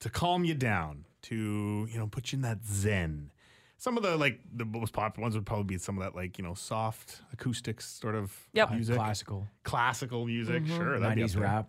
[0.00, 3.30] to calm you down, to you know put you in that zen,
[3.76, 6.38] some of the like the most popular ones would probably be some of that like
[6.38, 8.70] you know soft acoustics sort of Yep.
[8.70, 9.46] music, Classical.
[9.62, 10.64] classical music.
[10.64, 10.76] Mhm.
[10.76, 11.42] Sure, that'd 90s up there.
[11.42, 11.68] rap.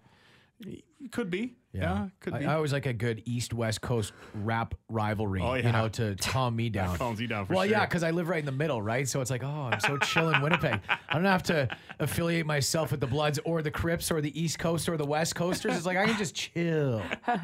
[1.12, 1.55] Could be.
[1.74, 2.45] Yeah, could I, be.
[2.45, 6.55] I always like a good East West Coast rap rivalry, Oh, you know, to calm
[6.55, 6.97] me down.
[6.97, 9.07] calms you down well, yeah, because I live right in the middle, right?
[9.07, 10.80] So it's like, oh, I'm so chill in Winnipeg.
[11.09, 14.59] I don't have to affiliate myself with the Bloods or the Crips or the East
[14.59, 15.76] Coast or the West Coasters.
[15.78, 17.01] It's like I can just chill.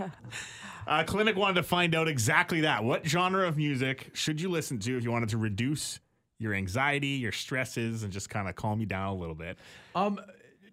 [0.86, 2.82] Uh, Clinic wanted to find out exactly that.
[2.82, 6.00] What genre of music should you listen to if you wanted to reduce
[6.40, 9.58] your anxiety, your stresses, and just kind of calm you down a little bit?
[9.96, 10.18] Um,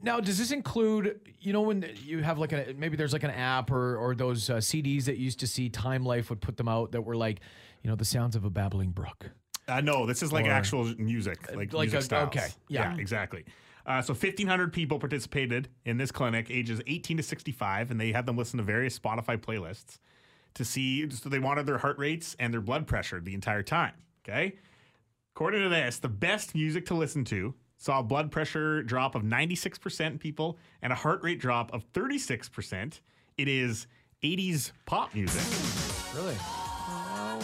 [0.04, 3.30] now, does this include, you know, when you have like a maybe there's like an
[3.30, 6.56] app or or those uh, CDs that you used to see Time Life would put
[6.56, 7.40] them out that were like,
[7.82, 9.30] you know, the sounds of a babbling brook.
[9.66, 12.26] Uh, no, this is like Or- actual music, like, like music a- styles.
[12.28, 12.94] okay, yeah.
[12.98, 13.44] exactly.
[13.86, 18.24] Uh, so 1,500 people participated in this clinic, ages 18 to 65, and they had
[18.26, 19.98] them listen to various Spotify playlists
[20.54, 21.08] to see.
[21.10, 23.92] So they wanted their heart rates and their blood pressure the entire time.
[24.22, 24.56] Okay.
[25.34, 27.54] According to this, the best music to listen to
[27.84, 31.84] saw a blood pressure drop of 96% in people and a heart rate drop of
[31.92, 33.00] 36%.
[33.36, 33.86] It is
[34.22, 35.42] 80s pop music.
[36.16, 36.34] Really?
[36.40, 37.38] Oh,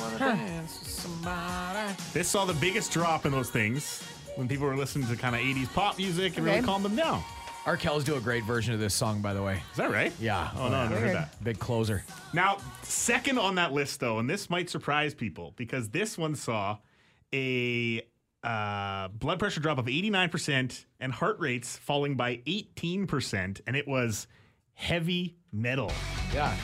[2.14, 4.02] this saw the biggest drop in those things
[4.36, 6.66] when people were listening to kind of 80s pop music and really Okay.
[6.66, 7.22] calmed them down.
[7.66, 9.62] Arkells do a great version of this song, by the way.
[9.72, 10.10] Is that right?
[10.18, 10.50] Yeah.
[10.56, 11.44] Oh, no, I never heard that.
[11.44, 12.02] Big closer.
[12.32, 16.78] Now, second on that list, though, and this might surprise people because this one saw
[17.34, 18.00] a
[18.42, 24.26] uh, blood pressure drop of 89% and heart rates falling by 18%, and it was
[24.74, 25.92] heavy metal.
[26.32, 26.54] Yeah.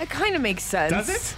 [0.00, 0.92] It kind of makes sense.
[0.92, 1.36] Does it?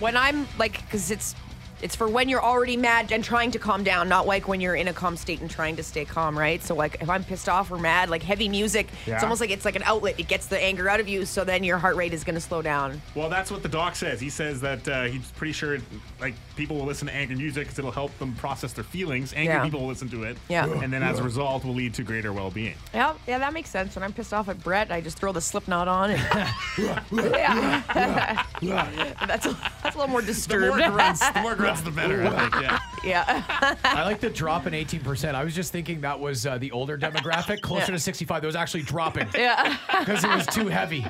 [0.00, 1.34] When I'm like, because it's
[1.82, 4.74] It's for when you're already mad and trying to calm down, not like when you're
[4.74, 6.62] in a calm state and trying to stay calm, right?
[6.62, 9.64] So like if I'm pissed off or mad, like heavy music, it's almost like it's
[9.64, 10.20] like an outlet.
[10.20, 12.40] It gets the anger out of you, so then your heart rate is going to
[12.40, 13.00] slow down.
[13.14, 14.20] Well, that's what the doc says.
[14.20, 15.78] He says that uh, he's pretty sure
[16.20, 19.32] like people will listen to angry music because it'll help them process their feelings.
[19.32, 19.64] Angry Yeah.
[19.64, 20.36] people will listen to it.
[20.48, 20.66] Yeah.
[20.66, 22.74] And then as a result will lead to greater well-being.
[22.92, 23.94] Yeah, yeah, that makes sense.
[23.96, 26.20] When I'm pissed off at Brett, I just throw the Slipknot on, and
[27.32, 30.76] yeah, that's a, that's a little more The disturbed.
[30.78, 32.24] more grunts, the more grunts, the better.
[32.26, 32.54] I think.
[32.62, 32.78] Yeah.
[33.04, 33.76] yeah.
[33.84, 35.34] I like the drop in 18%.
[35.34, 37.96] I was just thinking that was uh, the older demographic, closer Yeah.
[37.96, 38.42] to 65.
[38.42, 39.76] That was actually dropping Yeah.
[40.00, 41.06] because it was too heavy.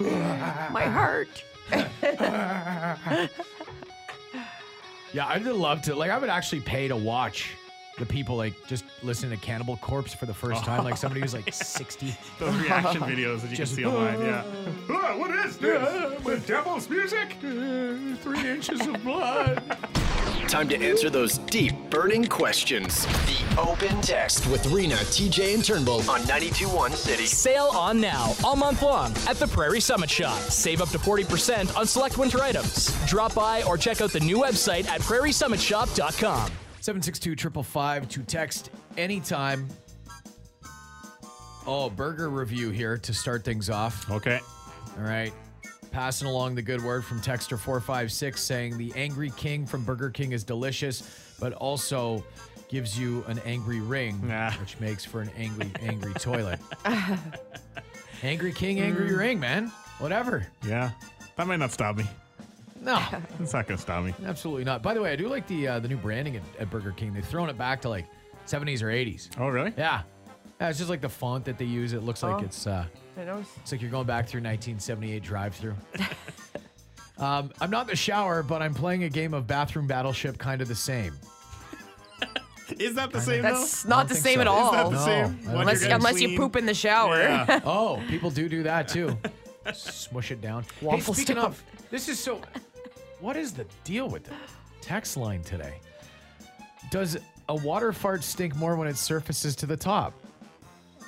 [0.00, 1.44] My heart.
[5.12, 5.94] Yeah, I'd love to.
[5.94, 7.50] Like, I would actually pay to watch
[7.98, 10.84] the people like just listen to Cannibal Corpse for the first time.
[10.84, 12.14] Like somebody who's like 60.
[12.38, 14.20] Those reaction videos that you Just- can see online.
[14.20, 14.44] Yeah.
[14.88, 16.24] Ah, what is this?
[16.24, 17.36] With devil's music?
[17.40, 19.62] Three inches of blood.
[20.48, 23.04] Time to answer those deep, burning questions.
[23.26, 27.26] The Open Text with Rena, TJ, and Turnbull on 92.1 City.
[27.26, 30.38] Sale on now, all month long at the Prairie Summit Shop.
[30.40, 32.94] Save up to 40% on select winter items.
[33.06, 36.50] Drop by or check out the new website at prairiesummitshop.com.
[36.86, 39.66] 762 to text anytime.
[41.66, 44.08] Oh, burger review here to start things off.
[44.08, 44.38] Okay.
[44.96, 45.32] All right.
[45.90, 50.30] Passing along the good word from Texter 456 saying the Angry King from Burger King
[50.30, 52.22] is delicious, but also
[52.68, 54.14] gives you an angry ring,
[54.60, 56.60] which makes for an angry, angry toilet.
[58.22, 59.18] Angry King, angry Mm.
[59.18, 59.72] ring, man.
[59.98, 60.46] Whatever.
[60.64, 60.92] Yeah.
[61.34, 62.04] That might not stop me.
[62.80, 63.02] No,
[63.40, 64.14] It's not gonna stop me.
[64.24, 64.82] absolutely not.
[64.82, 67.12] By the way, I do like the uh, the new branding at, at Burger King.
[67.12, 68.06] They've thrown it back to like
[68.46, 69.28] 70s or 80s.
[69.38, 69.72] Oh, really?
[69.76, 70.02] Yeah.
[70.60, 71.92] Yeah, it's just like the font that they use.
[71.92, 72.44] It looks like Oh.
[72.44, 72.86] it's uh,
[73.18, 73.44] I know.
[73.60, 75.74] it's like you're going back through 1978 drive-through.
[77.18, 80.60] um, I'm not in the shower, but I'm playing a game of bathroom battleship, kind
[80.62, 81.14] of the same.
[82.78, 83.20] Is that the Kinda.
[83.20, 83.42] same?
[83.42, 83.88] That's though?
[83.90, 84.40] not the think same so.
[84.42, 84.72] at Is all.
[84.72, 85.36] that the No, same?
[85.38, 86.38] When you're Unless, getting unless you clean?
[86.38, 87.18] poop in the shower.
[87.22, 87.60] Yeah.
[87.64, 89.16] Oh, people do do that too.
[89.74, 90.64] Smush it down.
[90.80, 91.62] Waffle hey, speaking stuff.
[91.82, 92.40] of, this is so.
[93.20, 94.32] What is the deal with the
[94.80, 95.80] text line today?
[96.90, 97.16] Does
[97.48, 100.12] a water fart stink more when it surfaces to the top?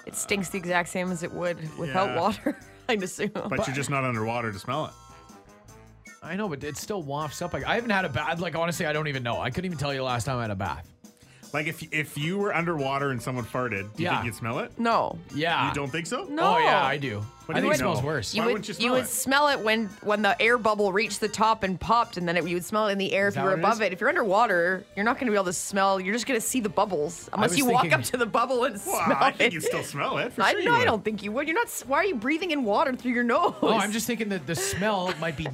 [0.07, 2.21] It stinks the exact same as it would without Yeah.
[2.21, 3.31] water, I'd assume.
[3.35, 4.93] But you're just not underwater to smell it.
[6.23, 7.53] I know, but it still wafts up.
[7.53, 8.41] Like, I haven't had a bath.
[8.41, 9.39] Like honestly, I don't even know.
[9.41, 10.89] I couldn't even tell you the last time I had a bath.
[11.53, 14.17] Like if if you were underwater and someone farted, do you Yeah.
[14.17, 14.73] think you'd smell it?
[14.79, 15.19] no.
[15.35, 15.69] Yeah.
[15.69, 16.25] You don't think so?
[16.25, 16.57] No.
[16.57, 17.25] Oh yeah, I do.
[17.47, 17.93] What I do think it you know?
[17.95, 18.35] smells worse.
[18.35, 19.09] You Why would, wouldn't you smell would it?
[19.09, 22.47] smell it when when the air bubble reached the top and popped, and then it,
[22.47, 23.81] you would smell it in the air if that you were what it above is?
[23.81, 23.93] it.
[23.95, 25.99] If you're underwater, you're not going to be able to smell.
[25.99, 28.27] You're just going to see the bubbles unless was you walk thinking- up to the
[28.27, 29.37] bubble and Well, smell I it.
[29.37, 30.35] think you'd still smell it.
[30.35, 30.85] For I, sure no, you I would.
[30.85, 31.49] don't think you would.
[31.49, 31.67] You're not.
[31.69, 33.55] s- Why are you breathing in water through your nose?
[33.63, 35.51] Oh, I'm just thinking that the smell might be uh,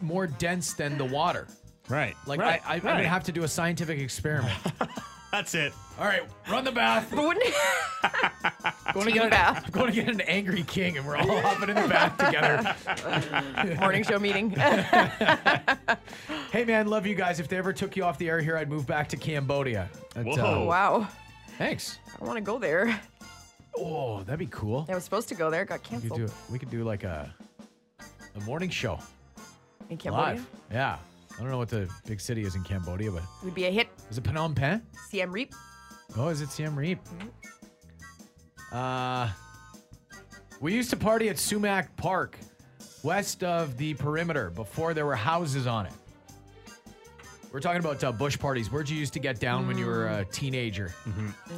[0.00, 1.46] more dense than the water.
[1.90, 2.16] Right.
[2.26, 2.62] Like right.
[2.66, 2.96] I, I, I'm right.
[2.96, 4.54] gonna have to do a scientific experiment.
[5.36, 5.74] That's it.
[5.98, 7.12] All right, run the bath.
[7.14, 7.44] But wouldn't
[8.94, 9.66] Going to Team get bath.
[9.66, 13.76] an, going to get an angry king, and we're all hopping in the bath together.
[13.80, 14.56] morning show meeting.
[16.52, 17.38] Hey man, love you guys.
[17.38, 19.90] If they ever took you off the air here, I'd move back to Cambodia.
[20.14, 20.62] But, Whoa.
[20.62, 21.08] uh, wow.
[21.58, 21.98] thanks.
[22.14, 22.98] I don't want to go there.
[23.76, 24.86] Oh, that'd be cool.
[24.88, 25.66] I was supposed to go there.
[25.66, 26.12] Got canceled.
[26.12, 27.34] We could do we could do like a
[28.36, 28.98] a morning show
[29.90, 30.34] In Cambodia.
[30.36, 30.46] live.
[30.72, 30.96] Yeah.
[31.36, 33.70] I don't know what the big city is in Cambodia, but it Would be a
[33.70, 33.88] hit.
[34.10, 34.80] is it Phnom Penh?
[35.10, 35.52] Siem Reap.
[36.16, 36.98] Oh, is it Siem Reap?
[38.72, 39.28] Uh,
[40.60, 42.38] we used to party at Sumac Park,
[43.02, 45.92] west of the perimeter, before there were houses on it.
[47.52, 48.70] We're talking about uh, bush parties.
[48.72, 50.92] Where'd you used to get down when you were a teenager?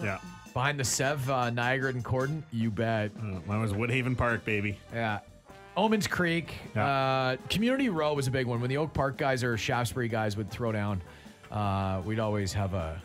[0.02, 0.18] Yeah.
[0.54, 2.42] Behind the Sev, uh, Niagara and Corydon?
[2.52, 3.10] You bet.
[3.18, 4.78] Uh, mine was Woodhaven Park, baby.
[4.92, 5.20] Yeah.
[5.78, 6.54] Omands Creek.
[6.74, 6.86] Yeah.
[6.86, 8.60] Uh, Community Row was a big one.
[8.60, 11.00] When the Oak Park guys or Shaftesbury guys would throw down,
[11.52, 13.00] uh, we'd always have a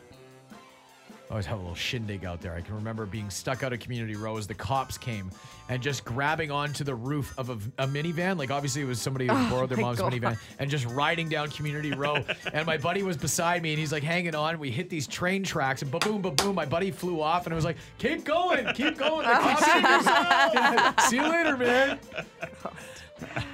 [1.29, 2.53] always have a little shindig out there.
[2.53, 5.31] I can remember being stuck out of Community Row as the cops came
[5.67, 8.37] and just grabbing onto the roof of a, a minivan.
[8.37, 10.13] Like obviously it was somebody who Oh borrowed their mom's God.
[10.13, 12.23] minivan and just riding down Community Row.
[12.53, 14.59] and my buddy was beside me and he's like hanging on.
[14.59, 16.53] We hit these train tracks and ba boom, ba boom.
[16.53, 19.25] My buddy flew off and it was like, keep going, keep going.
[19.27, 21.99] The cops Yeah, See you later, man.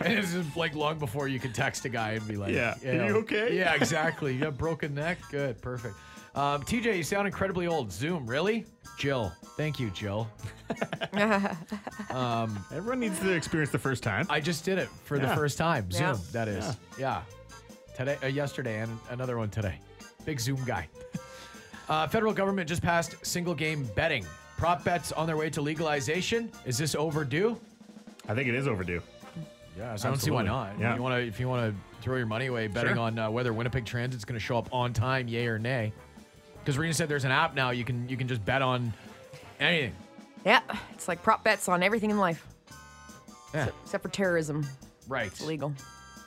[0.01, 2.75] And it was like long before you could text a guy and be like, Yeah.
[2.83, 3.57] you Are you okay?
[3.57, 4.33] Yeah, exactly.
[4.33, 5.17] You have broken neck?
[5.31, 5.95] Good, perfect.
[6.35, 7.91] Um, TJ, you sound incredibly old.
[7.91, 8.65] Zoom, really?
[8.97, 9.31] Jill.
[9.57, 10.27] Thank you, Jill.
[12.11, 14.27] um, Everyone needs to experience the first time.
[14.29, 15.35] I just did it for the Yeah.
[15.35, 15.87] first time.
[15.89, 16.13] Yeah.
[16.15, 16.77] Zoom, that is.
[16.97, 17.21] Yeah.
[17.95, 19.79] Today, uh, yesterday, and another one today.
[20.25, 20.87] Big Zoom guy.
[21.89, 24.25] Uh, federal government just passed single game betting.
[24.59, 26.51] Prop bets on their way to legalization.
[26.65, 27.57] Is this overdue?
[28.27, 29.01] I think it is overdue.
[29.77, 30.77] Yeah, so I don't see why not.
[30.77, 30.91] Yeah.
[30.91, 32.99] If you want to, if you want to throw your money away betting Sure.
[33.03, 35.93] on uh, whether Winnipeg Transit's going to show up on time, yay or nay.
[36.59, 38.91] Because Rena said there's an app now you can you can just bet on
[39.61, 39.95] anything.
[40.45, 40.59] Yeah,
[40.93, 42.45] it's like prop bets on everything in life.
[43.53, 43.61] Yeah.
[43.63, 44.67] Except, except for terrorism.
[45.07, 45.27] Right.
[45.27, 45.73] It's illegal.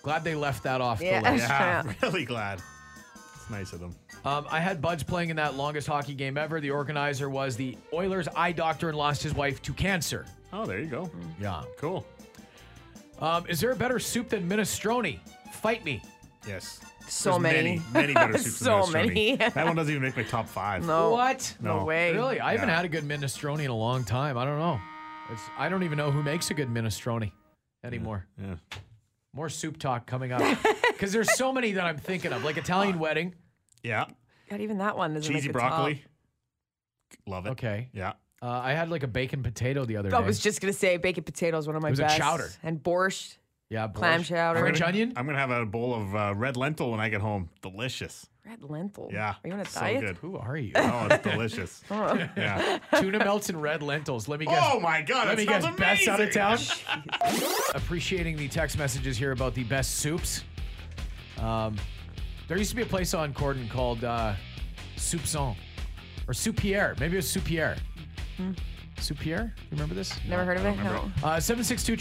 [0.03, 1.21] Glad they left that off Yeah.
[1.21, 1.49] the list.
[1.49, 1.93] Yeah, Yeah.
[2.03, 2.63] really glad.
[3.61, 3.95] It's nice of them.
[4.25, 6.61] Um, I had Buds playing in that longest hockey game ever.
[6.61, 10.25] The organizer was the Oilers eye doctor and lost his wife to cancer.
[10.53, 11.11] Oh, there you go.
[11.41, 11.63] Yeah.
[11.79, 12.07] Cool.
[13.21, 15.19] Um, is there a better soup than minestrone?
[15.53, 16.03] Fight me.
[16.47, 16.81] Yes.
[17.09, 17.63] So There's many.
[17.63, 19.07] many, many better soups than So minestrone.
[19.07, 19.37] many.
[19.37, 20.85] that one doesn't even make my top five.
[20.87, 21.11] No.
[21.11, 21.55] What?
[21.61, 21.85] No, No.
[21.85, 22.13] way.
[22.15, 22.41] Really?
[22.41, 22.77] I haven't Yeah.
[22.77, 24.37] had a good minestrone in a long time.
[24.39, 24.81] I don't know.
[25.31, 27.31] It's, I don't even know who makes a good minestrone
[27.85, 28.27] anymore.
[28.41, 28.55] Yeah.
[29.35, 30.43] More soup talk coming up.
[30.93, 33.35] Because there's so many that I'm thinking of, like Italian wedding.
[33.83, 34.05] Yeah.
[34.51, 35.71] God, even that one doesn't Cheesy make the top.
[35.71, 36.05] broccoli.
[37.27, 37.51] Love it.
[37.51, 37.89] Okay.
[37.93, 38.13] Yeah.
[38.41, 40.17] Uh, I had like a bacon potato the other day.
[40.17, 42.19] I was just gonna say bacon potato is one of my It was a best.
[42.19, 42.51] chowder.
[42.63, 43.37] And borscht.
[43.71, 44.59] yeah, clam chowder.
[44.61, 45.13] French onion.
[45.17, 47.51] I'm gonna have a bowl of uh, red lentil when I get home.
[47.61, 48.27] Delicious.
[48.45, 49.09] Red lentil.
[49.13, 49.35] Yeah.
[49.45, 50.01] Are you on a so diet?
[50.01, 50.17] good.
[50.19, 50.73] Who are you?
[50.75, 51.83] Oh, it's delicious.
[51.93, 52.15] Oh.
[52.37, 52.79] yeah.
[52.97, 54.27] Tuna melts and red lentils.
[54.27, 54.71] Let me guess.
[54.73, 55.63] Oh my god, Let me guess.
[55.63, 56.59] smells Best out of town.
[57.75, 60.43] Appreciating the text messages here about the best soups.
[61.39, 61.77] Um,
[62.53, 64.35] there used to be a place on Corydon called uh,
[64.97, 65.57] Soupçon
[66.29, 67.01] or Soupier.
[67.01, 67.79] Maybe it was Soupier.
[68.97, 69.45] Soupier?
[69.45, 70.13] You remember this?
[70.29, 70.77] Never heard of it?
[70.85, 71.11] No.
[71.25, 71.97] Uh, 762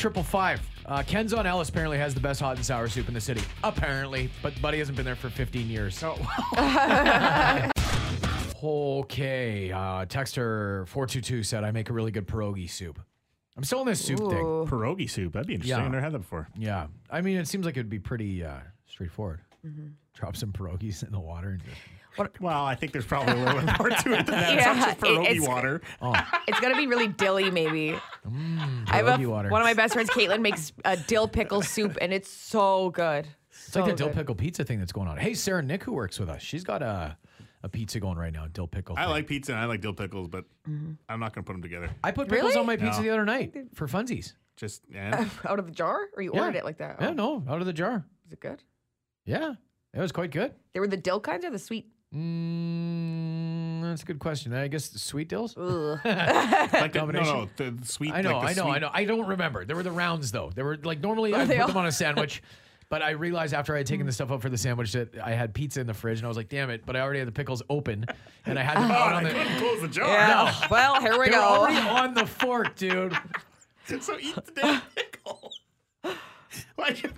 [0.88, 3.40] uh, Ken's on Ellis apparently has the best hot and sour soup in the city.
[3.64, 6.04] Apparently, but Buddy hasn't been there for 15 years.
[8.62, 9.72] okay.
[9.72, 13.00] Uh, Texter 422 said, I make a really good pierogi soup.
[13.56, 14.46] I'm still in this soup thing.
[14.46, 14.68] Ooh.
[14.70, 15.32] Pierogi soup.
[15.32, 15.78] That'd be interesting.
[15.78, 15.86] Yeah.
[15.86, 16.50] I've never had that before.
[16.58, 16.88] Yeah.
[17.10, 19.40] I mean, it seems like it'd be pretty uh, straightforward.
[19.66, 19.88] Mm-hmm.
[20.14, 21.78] Drop some pierogies in the water and just.
[22.42, 24.54] Well, I think there's probably a little bit more to it than that.
[24.54, 25.82] Yeah, it's not just pierogi it's- water.
[26.02, 26.14] Oh,
[26.46, 27.98] It's gonna be really dilly, maybe.
[28.28, 29.50] Mm, I have a, pierogi water.
[29.50, 33.28] one of my best friends, Caitlin, makes a dill pickle soup, and it's so good.
[33.50, 34.18] It's like So the dill good.
[34.18, 35.18] pickle pizza thing that's going on.
[35.18, 37.16] Hey, Sarah Nick, who works with us, she's got a,
[37.64, 38.98] a pizza going right now, dill pickle.
[38.98, 39.10] I thing.
[39.12, 40.92] like pizza and I like dill pickles, but mm-hmm.
[41.08, 41.90] I'm not gonna put them together.
[42.04, 42.60] I put pickles Really?
[42.60, 43.04] on my pizza No.
[43.04, 44.34] the other night for funsies.
[44.58, 45.30] Just yeah.
[45.48, 46.42] Out of the jar, or you Yeah.
[46.42, 46.98] ordered it like that?
[47.00, 47.14] Yeah, Oh.
[47.14, 48.04] no, out of the jar.
[48.28, 48.62] Is it good?
[49.24, 49.54] Yeah,
[49.94, 50.54] it was quite good.
[50.74, 51.88] They were the dill kinds or the sweet?
[52.14, 54.54] Mm, that's a good question.
[54.54, 55.56] I guess the sweet dills.
[55.58, 56.00] Ugh.
[56.06, 58.14] like the, no, no, the the sweet.
[58.14, 58.90] I know, like the I know, sweet- I know.
[58.94, 59.66] I don't remember.
[59.66, 60.52] There were the rounds though.
[60.54, 62.42] There were like normally I put all- them on a sandwich,
[62.90, 65.32] but I realized after I had taken the stuff out for the sandwich that I
[65.32, 67.28] had pizza in the fridge, and I was like, "Damn it!" But I already had
[67.28, 68.06] the pickles open,
[68.46, 69.30] and I had them Oh, out I on the.
[69.30, 70.08] couldn't close the jar.
[70.08, 70.68] Yeah.
[70.70, 71.44] Well, here we They were go.
[71.44, 73.16] already on the fork, dude.
[74.02, 75.52] so eat the damn pickle.
[76.76, 77.10] Why you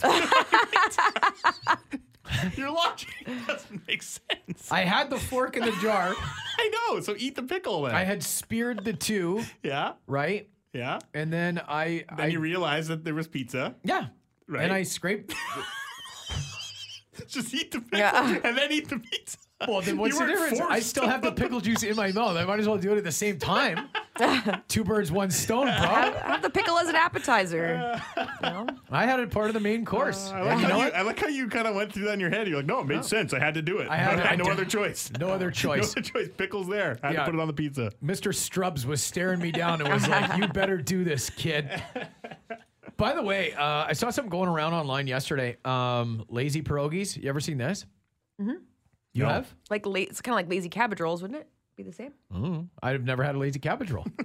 [2.64, 3.09] Your logic
[3.47, 4.72] doesn't make sense.
[4.72, 6.14] I had the fork in the jar.
[6.57, 7.01] I know.
[7.01, 7.93] So eat the pickle then.
[7.93, 10.99] I had speared the two, yeah, right, yeah.
[11.14, 13.76] and then I, Then I you realize that there was pizza.
[13.84, 14.07] yeah,
[14.47, 14.64] Right.
[14.64, 15.34] and I scraped.
[17.28, 18.39] Just eat the pickle Yeah.
[18.43, 19.38] and then eat the pizza.
[19.68, 20.59] Well, then what's You the weren't difference?
[20.61, 22.36] I forced still have the pickle juice in my mouth.
[22.38, 23.89] I might as well do it at the same time.
[24.68, 25.72] Two birds, one stone, bro.
[25.74, 27.99] Have, have the pickle as an appetizer.
[28.16, 28.68] You know?
[28.91, 30.30] I had it part of the main course.
[30.30, 30.91] I like, you know how you.
[30.93, 32.47] I like how you kind of went through that in your head.
[32.47, 33.34] You're like, no, it made sense.
[33.34, 33.89] I had to do it.
[33.89, 35.11] I had- I had no I other choice.
[35.20, 35.91] No other No choice.
[35.93, 36.30] other choice.
[36.38, 36.99] Pickles there.
[37.01, 37.20] I had Yeah.
[37.22, 37.91] to put it on the pizza.
[38.03, 38.34] Mr.
[38.34, 41.70] Stubbs was staring me down and was like, "You better do this, kid."
[42.97, 45.57] By the way, uh, I saw something going around online yesterday.
[45.66, 47.22] Um, lazy pierogies.
[47.22, 47.86] You ever seen this?
[48.39, 48.57] Mm-hmm.
[49.14, 49.30] You No.
[49.30, 49.53] have?
[49.70, 51.47] Like la- it's kind of like lazy cabbage rolls, wouldn't it?
[51.76, 52.13] Be the same.
[52.34, 54.05] Mm, I've never had a lazy cabbage roll.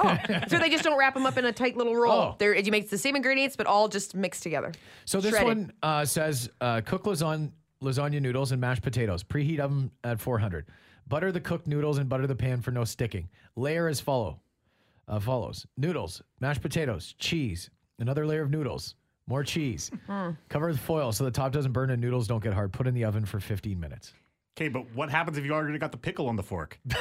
[0.00, 0.16] Oh,
[0.48, 2.12] so they just don't wrap them up in a tight little roll.
[2.12, 2.36] Oh.
[2.38, 4.70] They're, you make the same ingredients, but all just mixed together.
[5.06, 5.48] So this Shredded.
[5.48, 7.50] one uh, says uh, cook lasagna,
[7.82, 9.24] lasagna noodles and mashed potatoes.
[9.24, 10.66] Preheat oven at 400.
[11.08, 13.30] Butter the cooked noodles and butter the pan for no sticking.
[13.56, 14.40] Layer as follow
[15.08, 18.94] uh, follows: noodles, mashed potatoes, cheese, another layer of noodles,
[19.26, 19.90] more cheese.
[20.50, 22.74] Cover with foil so the top doesn't burn and noodles don't get hard.
[22.74, 24.12] Put in the oven for 15 minutes.
[24.58, 26.80] Okay, but what happens if you already got the pickle on the fork?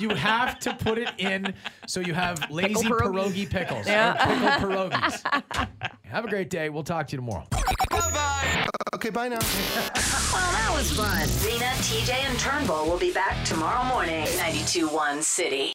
[0.00, 1.54] You have to put it in
[1.86, 3.46] so you have lazy pierogi.
[3.46, 3.86] pierogi pickles.
[3.86, 4.14] Yeah.
[4.14, 5.68] Or pickle pierogies.
[6.02, 6.68] have a great day.
[6.68, 7.46] We'll talk to you tomorrow.
[7.88, 8.66] Bye.
[8.94, 9.38] Okay, bye now.
[9.38, 9.46] Well,
[9.96, 11.28] oh, that was fun.
[11.46, 14.24] Rena, TJ, and Turnbull will be back tomorrow morning.
[14.24, 15.72] 92.1 City.